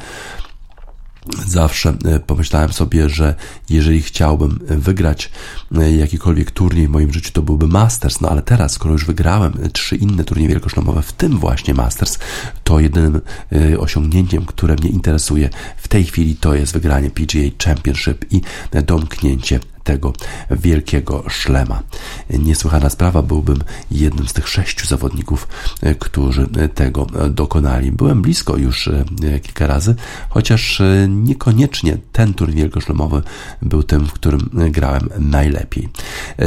zawsze 1.47 1.95
e, 2.05 2.20
pomyślałem 2.20 2.72
sobie, 2.72 3.09
że 3.09 3.35
jeżeli 3.70 4.03
chciałbym 4.03 4.59
wygrać 4.68 5.31
e, 5.76 5.93
jakikolwiek 5.97 6.51
turniej 6.51 6.89
w 6.89 6.91
moim 6.91 7.12
życiu, 7.12 7.33
to 7.33 7.43
byłby 7.43 7.66
Masters. 7.66 8.20
No 8.20 8.29
ale 8.29 8.43
teraz, 8.43 8.72
skoro 8.72 8.93
już 8.93 9.05
wygrałem 9.05 9.53
trzy 9.72 9.97
inne 9.97 10.24
turnieje 10.24 10.49
wielkoszlemowe, 10.49 11.03
w 11.03 11.12
tym 11.12 11.39
właśnie 11.39 11.74
Masters, 11.74 12.18
to 12.64 12.81
jedynym 12.81 13.20
e, 13.53 13.79
osiągnięciem, 13.79 14.47
które 14.47 14.74
mnie 14.74 14.91
interesuje 14.91 15.51
w 15.76 15.89
tej 15.89 16.05
chwili, 16.05 16.37
to 16.37 16.55
jest 16.55 16.72
wygranie 16.72 17.11
PGA 17.11 17.64
Championship 17.64 18.24
i 18.33 18.41
domknięcie 18.87 19.61
tego 19.89 20.12
wielkiego 20.51 21.24
szlema. 21.28 21.82
Niesłychana 22.30 22.91
sprawa, 22.91 23.22
byłbym 23.22 23.59
jednym 23.91 24.28
z 24.28 24.32
tych 24.32 24.49
sześciu 24.49 24.86
zawodników, 24.86 25.49
e, 25.82 25.95
którzy 25.95 26.47
tego 26.74 27.07
dokonali. 27.30 27.93
Byłem 27.93 28.22
blisko 28.22 28.57
już 28.57 28.89
e, 28.89 29.05
kilka 29.41 29.66
razy, 29.66 29.95
chociaż 30.28 30.80
e, 30.80 31.09
niekoniecznie 31.09 31.99
ten 32.12 32.34
turniej 32.34 32.57
wielkoszlemowy 32.57 33.22
był 33.62 33.82
tym, 33.82 34.07
w 34.07 34.12
którym 34.12 34.51
grałem 34.70 35.09
najlepiej. 35.18 35.89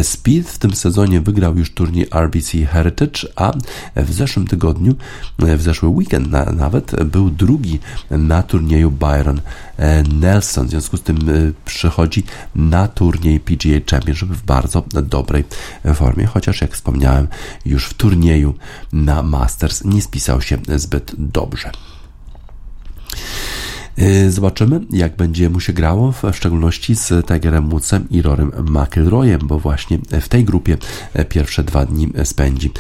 Speed 0.02 0.52
w 0.52 0.58
tym 0.58 0.76
sezonie 0.76 1.22
wygrał 1.22 1.58
już 1.58 1.74
turniej 1.74 2.08
RBC 2.12 2.66
Heritage, 2.66 3.22
a 3.36 3.52
w 3.96 4.14
zeszłym 4.14 4.48
tygodniu, 4.48 4.96
w 5.40 5.62
zeszły 5.62 5.90
weekend 5.90 6.28
nawet, 6.54 7.04
był 7.04 7.30
drugi 7.30 7.80
na 8.10 8.44
turnieju 8.44 8.92
Byron 8.92 9.42
Nelson. 10.14 10.68
W 10.68 10.70
związku 10.70 10.98
z 10.98 11.02
tym 11.02 11.18
przychodzi 11.66 12.24
na 12.56 12.88
turniej 12.88 13.12
turniej 13.22 13.40
PGA 13.40 13.80
Championship 13.92 14.30
w 14.30 14.44
bardzo 14.44 14.84
dobrej 15.04 15.44
formie, 15.96 16.26
chociaż 16.26 16.62
jak 16.62 16.74
wspomniałem, 16.74 17.28
już 17.66 17.86
w 17.86 17.94
turnieju 17.94 18.54
na 18.94 19.24
Masters 19.24 19.84
nie 19.84 20.02
spisał 20.02 20.42
się 20.42 20.58
zbyt 20.76 21.12
dobrze. 21.18 21.72
Y, 24.00 24.32
zobaczymy, 24.32 24.82
jak 24.90 25.16
będzie 25.16 25.50
mu 25.50 25.60
się 25.60 25.74
grało, 25.74 26.12
w 26.12 26.24
szczególności 26.34 26.96
z 26.96 27.28
Tigerem 27.28 27.70
Woodsem 27.70 28.08
i 28.10 28.22
Rorym 28.22 28.52
McIlroyem, 28.70 29.40
bo 29.44 29.60
właśnie 29.60 30.00
w 30.22 30.30
tej 30.30 30.46
grupie 30.46 30.78
pierwsze 31.30 31.64
dwa 31.64 31.86
dni 31.86 32.14
spędzi 32.24 32.72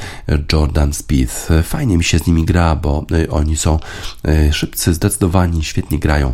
Jordan 0.53 0.93
Spieth. 0.93 1.49
Fajnie 1.63 1.97
mi 1.97 2.03
się 2.03 2.19
z 2.19 2.27
nimi 2.27 2.45
gra, 2.45 2.75
bo 2.75 3.05
oni 3.29 3.57
są 3.57 3.79
szybcy, 4.51 4.93
zdecydowani, 4.93 5.63
świetnie 5.63 5.99
grają. 5.99 6.33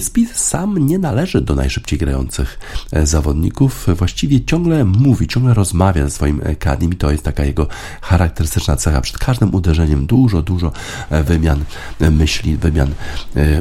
Spieth 0.00 0.38
sam 0.38 0.78
nie 0.78 0.98
należy 0.98 1.40
do 1.40 1.54
najszybciej 1.54 1.98
grających 1.98 2.58
zawodników. 3.02 3.86
Właściwie 3.96 4.44
ciągle 4.44 4.84
mówi, 4.84 5.26
ciągle 5.26 5.54
rozmawia 5.54 6.04
ze 6.04 6.10
swoim 6.10 6.40
kadiem 6.58 6.92
i 6.92 6.96
to 6.96 7.10
jest 7.10 7.22
taka 7.22 7.44
jego 7.44 7.68
charakterystyczna 8.02 8.76
cecha. 8.76 9.00
Przed 9.00 9.18
każdym 9.18 9.54
uderzeniem 9.54 10.06
dużo, 10.06 10.42
dużo 10.42 10.72
wymian 11.10 11.64
myśli, 12.10 12.56
wymian 12.56 12.94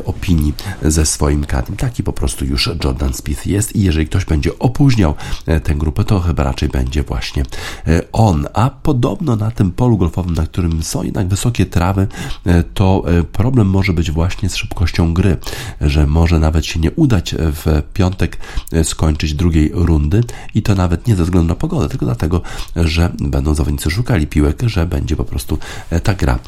opinii 0.06 0.45
ze 0.82 1.06
swoim 1.06 1.46
kadem. 1.46 1.76
Taki 1.76 2.04
po 2.04 2.14
prostu 2.14 2.46
już 2.46 2.70
Jordan 2.84 3.14
Spieth 3.14 3.48
jest 3.48 3.76
i 3.76 3.84
jeżeli 3.84 4.08
ktoś 4.08 4.26
będzie 4.26 4.60
opóźniał 4.60 5.14
e, 5.46 5.60
tę 5.60 5.76
grupę, 5.76 6.04
to 6.04 6.20
chyba 6.20 6.44
raczej 6.44 6.70
będzie 6.70 7.04
właśnie 7.04 7.44
e, 7.88 8.02
on. 8.12 8.48
A 8.54 8.70
podobno 8.70 9.36
na 9.36 9.52
tym 9.52 9.72
polu 9.72 9.98
golfowym, 9.98 10.34
na 10.34 10.46
którym 10.46 10.84
są 10.84 11.04
jednak 11.04 11.28
wysokie 11.28 11.66
trawy, 11.66 12.08
e, 12.46 12.64
to 12.64 13.04
problem 13.32 13.68
może 13.68 13.94
być 13.94 14.12
właśnie 14.12 14.50
z 14.50 14.56
szybkością 14.56 15.14
gry, 15.14 15.38
że 15.82 16.08
może 16.08 16.40
nawet 16.40 16.66
się 16.66 16.80
nie 16.80 16.92
udać 16.92 17.36
w 17.38 17.82
piątek 17.94 18.38
skończyć 18.84 19.34
drugiej 19.34 19.72
rundy 19.74 20.24
i 20.56 20.62
to 20.62 20.76
nawet 20.76 21.08
nie 21.08 21.16
ze 21.16 21.24
względu 21.24 21.48
na 21.50 21.56
pogodę, 21.56 21.90
tylko 21.90 22.06
dlatego, 22.06 22.42
że 22.76 23.12
będą 23.20 23.56
zawodnicy 23.56 23.92
szukali 23.92 24.28
piłek, 24.28 24.62
że 24.66 24.86
będzie 24.86 25.16
po 25.16 25.26
prostu 25.26 25.58
ta 26.04 26.14
gra 26.14 26.40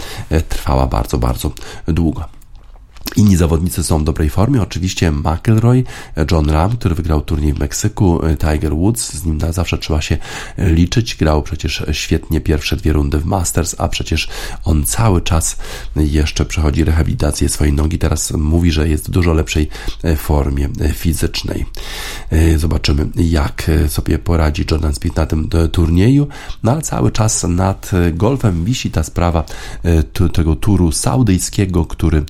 trwała 0.50 0.88
bardzo, 0.88 1.18
bardzo 1.18 1.52
długo. 1.88 2.36
Inni 3.16 3.36
zawodnicy 3.36 3.84
są 3.84 3.99
w 3.99 4.03
dobrej 4.03 4.30
formie. 4.30 4.62
Oczywiście 4.62 5.12
McElroy, 5.12 5.84
John 6.32 6.49
Ram, 6.49 6.78
który 6.78 6.95
wygrał 6.95 7.22
turniej 7.22 7.53
w 7.53 7.60
Meksyku, 7.60 8.20
Tiger 8.39 8.76
Woods, 8.76 9.14
z 9.14 9.26
nim 9.26 9.38
na 9.38 9.51
zawsze 9.51 9.78
trzeba 9.78 10.01
się 10.01 10.18
liczyć. 10.58 11.16
Grał 11.16 11.43
przecież 11.43 11.86
świetnie 11.91 12.41
pierwsze 12.41 12.76
dwie 12.76 12.93
rundy 12.93 13.18
w 13.18 13.26
Masters, 13.26 13.76
a 13.78 13.88
przecież 13.88 14.28
on 14.64 14.86
cały 14.86 15.22
czas 15.22 15.58
jeszcze 15.95 16.45
przechodzi 16.45 16.84
rehabilitację 16.84 17.49
swojej 17.49 17.74
nogi. 17.74 17.97
Teraz 17.97 18.32
mówi, 18.32 18.72
że 18.72 18.89
jest 18.89 19.08
w 19.08 19.12
dużo 19.12 19.34
lepszej 19.34 19.70
formie 20.18 20.70
fizycznej. 20.93 21.66
Zobaczymy, 22.58 23.08
jak 23.16 23.72
sobie 23.88 24.20
poradzi 24.20 24.66
Jordan 24.72 24.93
Speed 24.93 25.22
na 25.22 25.26
tym 25.26 25.49
turnieju. 25.72 26.28
No 26.64 26.72
ale 26.72 26.82
cały 26.82 27.12
czas 27.12 27.43
nad 27.43 27.91
golfem 28.14 28.66
wisi 28.66 28.91
ta 28.91 29.03
sprawa 29.03 29.43
tego 30.34 30.55
turu 30.55 30.91
saudyjskiego, 30.91 31.86
który 31.86 32.24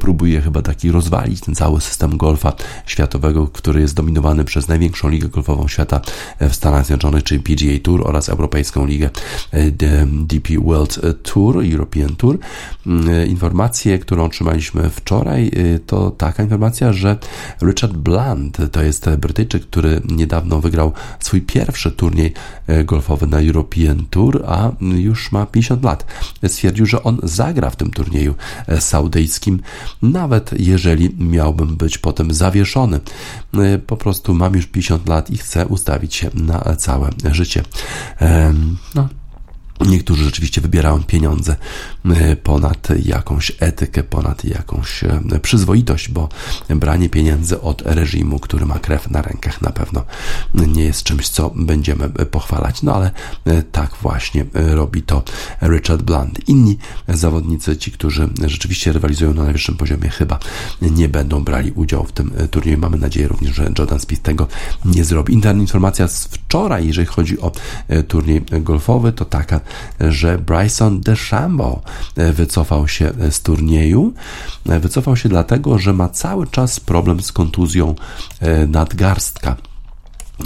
próbuje 0.00 0.23
próbuje 0.24 0.40
chyba 0.40 0.62
taki 0.62 0.90
rozwalić 0.90 1.40
ten 1.40 1.54
cały 1.54 1.80
system 1.80 2.16
golfa 2.16 2.52
światowego, 2.86 3.46
który 3.46 3.80
jest 3.80 3.94
dominowany 3.94 4.44
przez 4.44 4.68
największą 4.68 5.08
ligę 5.08 5.28
golfową 5.28 5.68
świata 5.68 6.00
w 6.40 6.54
Stanach 6.54 6.86
Zjednoczonych, 6.86 7.22
czyli 7.24 7.40
PGA 7.40 7.78
Tour 7.82 8.08
oraz 8.08 8.28
Europejską 8.28 8.86
Ligę 8.86 9.10
e, 9.50 9.70
DP 10.06 10.54
World 10.64 11.00
Tour, 11.22 11.64
European 11.72 12.16
Tour. 12.16 12.38
Mm, 12.86 13.08
e, 13.08 13.26
informację, 13.26 13.98
którą 13.98 14.24
otrzymaliśmy 14.24 14.90
wczoraj, 14.90 15.48
e, 15.48 15.78
to 15.78 16.10
taka 16.10 16.42
informacja, 16.42 16.92
że 16.92 17.16
Richard 17.62 17.92
Blunt 17.92 18.58
to 18.72 18.82
jest 18.82 19.10
Brytyjczyk, 19.18 19.62
który 19.62 20.00
niedawno 20.10 20.60
wygrał 20.60 20.92
swój 21.20 21.42
pierwszy 21.42 21.92
turniej 21.92 22.32
golfowy 22.84 23.26
na 23.26 23.40
European 23.40 24.06
Tour, 24.10 24.44
a 24.46 24.70
już 24.80 25.32
ma 25.32 25.46
50 25.46 25.84
lat. 25.84 26.06
Stwierdził, 26.46 26.86
że 26.86 27.02
on 27.02 27.18
zagra 27.22 27.70
w 27.70 27.76
tym 27.76 27.90
turnieju 27.90 28.34
saudyjskim. 28.80 29.60
Nawet 30.14 30.50
jeżeli 30.60 31.16
miałbym 31.18 31.76
być 31.76 31.98
potem 31.98 32.34
zawieszony. 32.34 33.00
Po 33.86 33.96
prostu 33.96 34.34
mam 34.34 34.54
już 34.54 34.66
50 34.66 35.08
lat 35.08 35.30
i 35.30 35.38
chcę 35.38 35.66
ustawić 35.66 36.14
się 36.14 36.30
na 36.34 36.76
całe 36.76 37.10
życie. 37.32 37.62
No, 38.94 39.08
Niektórzy 39.84 40.24
rzeczywiście 40.24 40.60
wybierają 40.60 41.02
pieniądze 41.02 41.56
e, 42.04 42.36
ponad 42.36 42.88
jakąś 43.04 43.52
etykę, 43.60 44.02
ponad 44.02 44.44
jakąś 44.44 45.04
e, 45.04 45.20
przyzwoitość, 45.42 46.08
bo 46.08 46.28
branie 46.68 47.08
pieniędzy 47.08 47.60
od 47.60 47.82
reżimu, 47.82 48.38
który 48.38 48.66
ma 48.66 48.78
krew 48.78 49.10
na 49.10 49.22
rękach, 49.22 49.62
na 49.62 49.70
pewno 49.70 50.04
nie 50.54 50.84
jest 50.84 51.02
czymś, 51.02 51.28
co 51.28 51.50
będziemy 51.56 52.08
pochwalać. 52.08 52.82
No 52.82 52.94
ale 52.94 53.10
e, 53.44 53.62
tak 53.62 53.96
właśnie 54.02 54.44
robi 54.52 55.02
to 55.02 55.22
Richard 55.62 56.02
Blunt. 56.02 56.48
Inni 56.48 56.78
zawodnicy, 57.08 57.76
ci, 57.76 57.92
którzy 57.92 58.28
rzeczywiście 58.46 58.92
rywalizują 58.92 59.34
na 59.34 59.44
najwyższym 59.44 59.76
poziomie, 59.76 60.08
chyba 60.08 60.38
nie 60.82 61.08
będą 61.08 61.44
brali 61.44 61.72
udziału 61.72 62.04
w 62.04 62.12
tym 62.12 62.32
turnieju. 62.50 62.78
Mamy 62.78 62.96
nadzieję 62.96 63.28
również, 63.28 63.54
że 63.54 63.70
Jordan 63.78 64.00
Spieth 64.00 64.22
tego 64.22 64.48
nie 64.84 65.04
zrobi. 65.04 65.34
Interna 65.34 65.62
informacja 65.62 66.08
z 66.08 66.24
wczoraj, 66.24 66.86
jeżeli 66.86 67.06
chodzi 67.06 67.40
o 67.40 67.52
turniej 68.08 68.42
golfowy, 68.60 69.12
to 69.12 69.24
taka, 69.24 69.60
że 70.00 70.38
Bryson 70.38 71.00
DeChambeau 71.00 71.82
e, 72.16 72.32
wycofał 72.32 72.88
się 72.88 73.12
z 73.30 73.42
turnieju. 73.42 74.12
E, 74.68 74.80
wycofał 74.80 75.16
się 75.16 75.28
dlatego, 75.28 75.78
że 75.78 75.92
ma 75.92 76.08
cały 76.08 76.46
czas 76.46 76.80
problem 76.80 77.22
z 77.22 77.32
kontuzją 77.32 77.94
e, 78.40 78.66
nadgarstka 78.66 79.56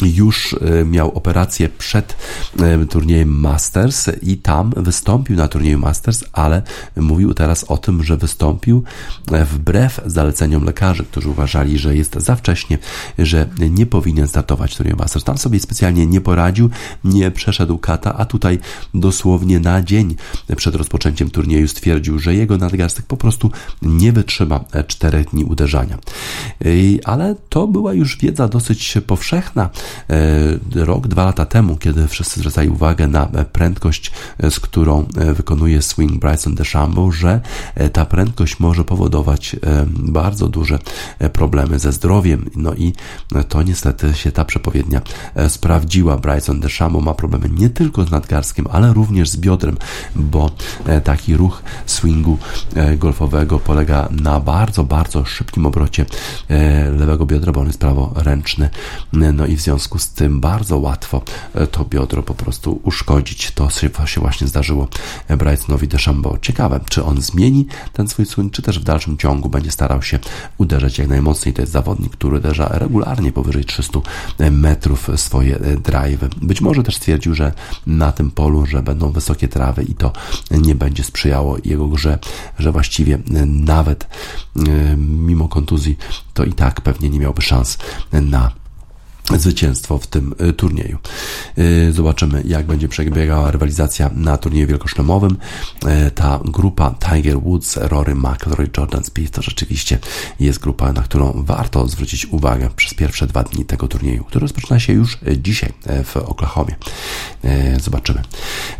już 0.03 0.57
e, 0.61 0.84
miał 0.84 1.11
operację 1.11 1.68
przed 1.68 2.16
e, 2.61 2.86
turniejem 2.86 3.41
Masters 3.41 4.07
i 4.22 4.36
tam 4.36 4.72
wystąpił 4.76 5.36
na 5.36 5.49
turnieju 5.49 5.78
Masters, 5.78 6.24
ale 6.32 6.62
mówił 6.97 7.34
teraz 7.34 7.64
o 7.64 7.76
tym, 7.76 8.05
że 8.05 8.16
wystąpił 8.16 8.84
e, 9.32 9.45
wbrew 9.45 10.01
zaleceniom 10.07 10.64
lekarzy, 10.64 11.05
którzy 11.05 11.28
uważali, 11.28 11.78
że 11.78 11.97
jest 11.97 12.14
za 12.14 12.36
wcześnie, 12.36 12.78
że 13.18 13.49
nie 13.70 13.86
powinien 13.86 14.28
startować 14.28 14.76
turnieju 14.76 14.97
Masters. 14.97 15.24
Tam 15.24 15.39
sobie 15.39 15.61
specjalnie 15.61 16.07
nie 16.07 16.20
poradził, 16.20 16.70
nie 17.05 17.30
przeszedł 17.30 17.78
kata, 17.78 18.14
a 18.14 18.24
tutaj 18.24 18.59
dosłownie 18.95 19.61
na 19.61 19.82
dzień 19.82 20.16
przed 20.57 20.74
rozpoczęciem 20.74 21.30
turnieju 21.30 21.68
stwierdził, 21.68 22.18
że 22.18 22.34
jego 22.34 22.59
nadgarstek 22.59 23.07
po 23.07 23.16
prostu 23.16 23.51
nie 23.82 24.12
wytrzyma 24.12 24.64
czterech 24.86 25.30
dni 25.30 25.45
uderzania. 25.45 25.99
Ale 27.05 27.34
to 27.49 27.66
była 27.66 27.93
już 27.93 28.18
wiedza 28.18 28.49
dosyć 28.49 28.99
powszechna, 29.07 29.70
rok, 30.74 31.09
dwa 31.09 31.24
lata 31.24 31.45
temu, 31.47 31.76
kiedy 31.76 32.09
wszyscy 32.09 32.41
zwracali 32.41 32.68
uwagę 32.68 33.09
na 33.09 33.26
prędkość, 33.26 34.12
e, 34.39 34.51
z 34.51 34.61
którą 34.61 35.07
e, 35.16 35.35
wykonuje 35.35 35.83
swing 35.83 36.20
Bryson 36.20 36.55
DeChambeau, 36.55 37.12
że 37.12 37.41
ta 37.93 38.07
prędkość 38.07 38.61
może 38.61 38.85
powodować 38.85 39.57
bardzo 39.89 40.49
duże 40.49 40.79
problemy 41.33 41.79
ze 41.79 41.93
zdrowiem. 41.93 42.51
No 42.57 42.74
i 42.74 42.93
to 43.49 43.62
niestety 43.62 44.14
się 44.14 44.33
ta 44.33 44.45
przepowiednia 44.45 45.01
sprawdziła. 45.49 46.16
Bryson 46.16 46.61
DeChambeau 46.61 47.03
ma 47.03 47.14
problemy 47.14 47.49
nie 47.51 47.70
tylko 47.70 48.05
z 48.05 48.11
nadgarskiem, 48.11 48.66
ale 48.70 48.93
również 48.93 49.29
z 49.29 49.37
biodrem, 49.37 49.76
bo 50.16 50.51
taki 51.05 51.37
ruch 51.37 51.62
swingu 51.87 52.39
golfowego 52.97 53.59
polega 53.59 54.09
na 54.11 54.41
bardzo, 54.41 54.85
bardzo 54.85 55.24
szybkim 55.24 55.66
obrocie 55.66 56.07
lewego 56.99 57.26
biodra, 57.26 57.53
bo 57.53 57.61
on 57.61 57.66
jest 57.66 57.81
praworęczny. 57.81 58.70
No 59.12 59.47
i 59.47 59.57
w 59.57 59.61
związku 59.68 59.98
z 59.98 60.08
tym 60.08 60.40
bardzo 60.40 60.78
łatwo 60.78 61.22
e, 61.54 61.66
to 61.66 61.84
biodro 61.84 62.22
po 62.22 62.34
prostu 62.34 62.80
uszkodzić. 62.84 63.50
To 63.50 63.70
się 64.06 64.20
właśnie 64.20 64.46
zdarzyło 64.46 64.88
Brightonowi 65.38 65.88
DeChambeau. 65.88 66.38
Ciekawe, 66.38 66.80
czy 66.88 67.04
on 67.04 67.20
zmieni 67.20 67.66
ten 67.92 68.08
swój 68.08 68.26
swing, 68.26 68.52
czy 68.52 68.62
też 68.62 68.78
w 68.78 68.84
dalszym 68.84 69.16
ciągu 69.16 69.48
będzie 69.48 69.70
starał 69.70 70.02
się 70.02 70.18
uderzać 70.58 70.98
jak 70.98 71.08
najmocniej. 71.08 71.54
To 71.54 71.62
jest 71.62 71.72
zawodnik, 71.72 72.12
który 72.12 72.36
uderza 72.36 72.68
regularnie 72.68 73.32
powyżej 73.32 73.64
300 73.64 74.00
metrów 74.50 75.10
swoje 75.16 75.56
e, 75.56 75.76
drive. 75.76 76.20
Być 76.42 76.60
może 76.60 76.82
też 76.82 76.96
stwierdził, 76.96 77.34
że 77.34 77.52
na 77.86 78.12
tym 78.12 78.30
polu, 78.30 78.66
że 78.66 78.82
będą 78.82 79.10
wysokie 79.10 79.48
trawy 79.48 79.82
i 79.82 79.94
to 79.94 80.12
nie 80.50 80.74
będzie 80.74 81.04
sprzyjało 81.04 81.56
jego 81.64 81.88
grze, 81.88 82.18
że 82.58 82.72
właściwie 82.72 83.14
e, 83.14 83.46
nawet 83.46 84.06
mimo 84.96 85.48
kontuzji 85.48 85.96
to 86.34 86.44
i 86.44 86.52
tak 86.52 86.80
pewnie 86.80 87.10
nie 87.10 87.18
miałby 87.18 87.42
szans 87.42 87.78
na 88.12 88.52
zwycięstwo 89.37 89.99
w 89.99 90.07
tym 90.07 90.35
y, 90.49 90.53
turnieju. 90.53 90.99
Y, 91.59 91.93
zobaczymy, 91.93 92.43
jak 92.47 92.66
będzie 92.66 92.89
przebiegała 92.89 93.51
rywalizacja 93.51 94.11
na 94.14 94.37
turnieju 94.37 94.66
wielkoszlemowym. 94.66 95.37
Y, 96.07 96.11
ta 96.11 96.41
grupa 96.45 96.95
Tiger 97.11 97.41
Woods, 97.41 97.76
Rory 97.76 98.14
McIlroy, 98.14 98.70
Jordan 98.76 99.05
Spieth 99.05 99.33
to 99.33 99.43
rzeczywiście 99.43 99.99
jest 100.41 100.59
grupa, 100.59 100.93
na 100.93 101.03
którą 101.03 101.33
warto 101.37 101.89
zwrócić 101.89 102.26
uwagę 102.26 102.68
przez 102.76 102.95
pierwsze 102.95 103.26
dwa 103.26 103.43
dni 103.43 103.64
tego 103.64 103.89
turnieju, 103.89 104.24
który 104.24 104.43
rozpoczyna 104.43 104.81
się 104.81 104.93
już 104.93 105.18
dzisiaj 105.39 105.72
w 106.05 106.16
Oklahomie. 106.16 106.76
Zobaczymy. 107.81 108.22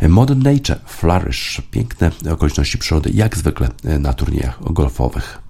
Modern 0.09 0.41
Nature, 0.43 0.79
Flourish, 0.85 1.61
piękne 1.71 2.11
okoliczności 2.31 2.77
przyrody, 2.77 3.11
jak 3.13 3.37
zwykle 3.37 3.69
na 3.99 4.13
turniejach 4.13 4.73
golfowych. 4.73 5.48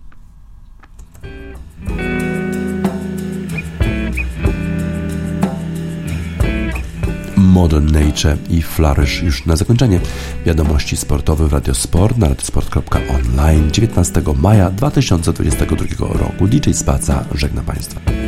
Modern 7.59 7.91
Nature 7.91 8.37
i 8.49 8.61
Flourish. 8.61 9.23
Już 9.23 9.45
na 9.45 9.55
zakończenie 9.55 9.99
wiadomości 10.45 10.97
sportowe 10.97 11.47
w 11.47 11.53
Radiosport 11.53 12.17
na 12.17 12.27
radiosport.online 12.27 13.71
19 13.71 14.21
maja 14.35 14.69
2022 14.69 16.07
roku. 16.07 16.47
DJ 16.47 16.71
Spaca 16.71 17.25
żegna 17.35 17.61
Państwa. 17.61 18.18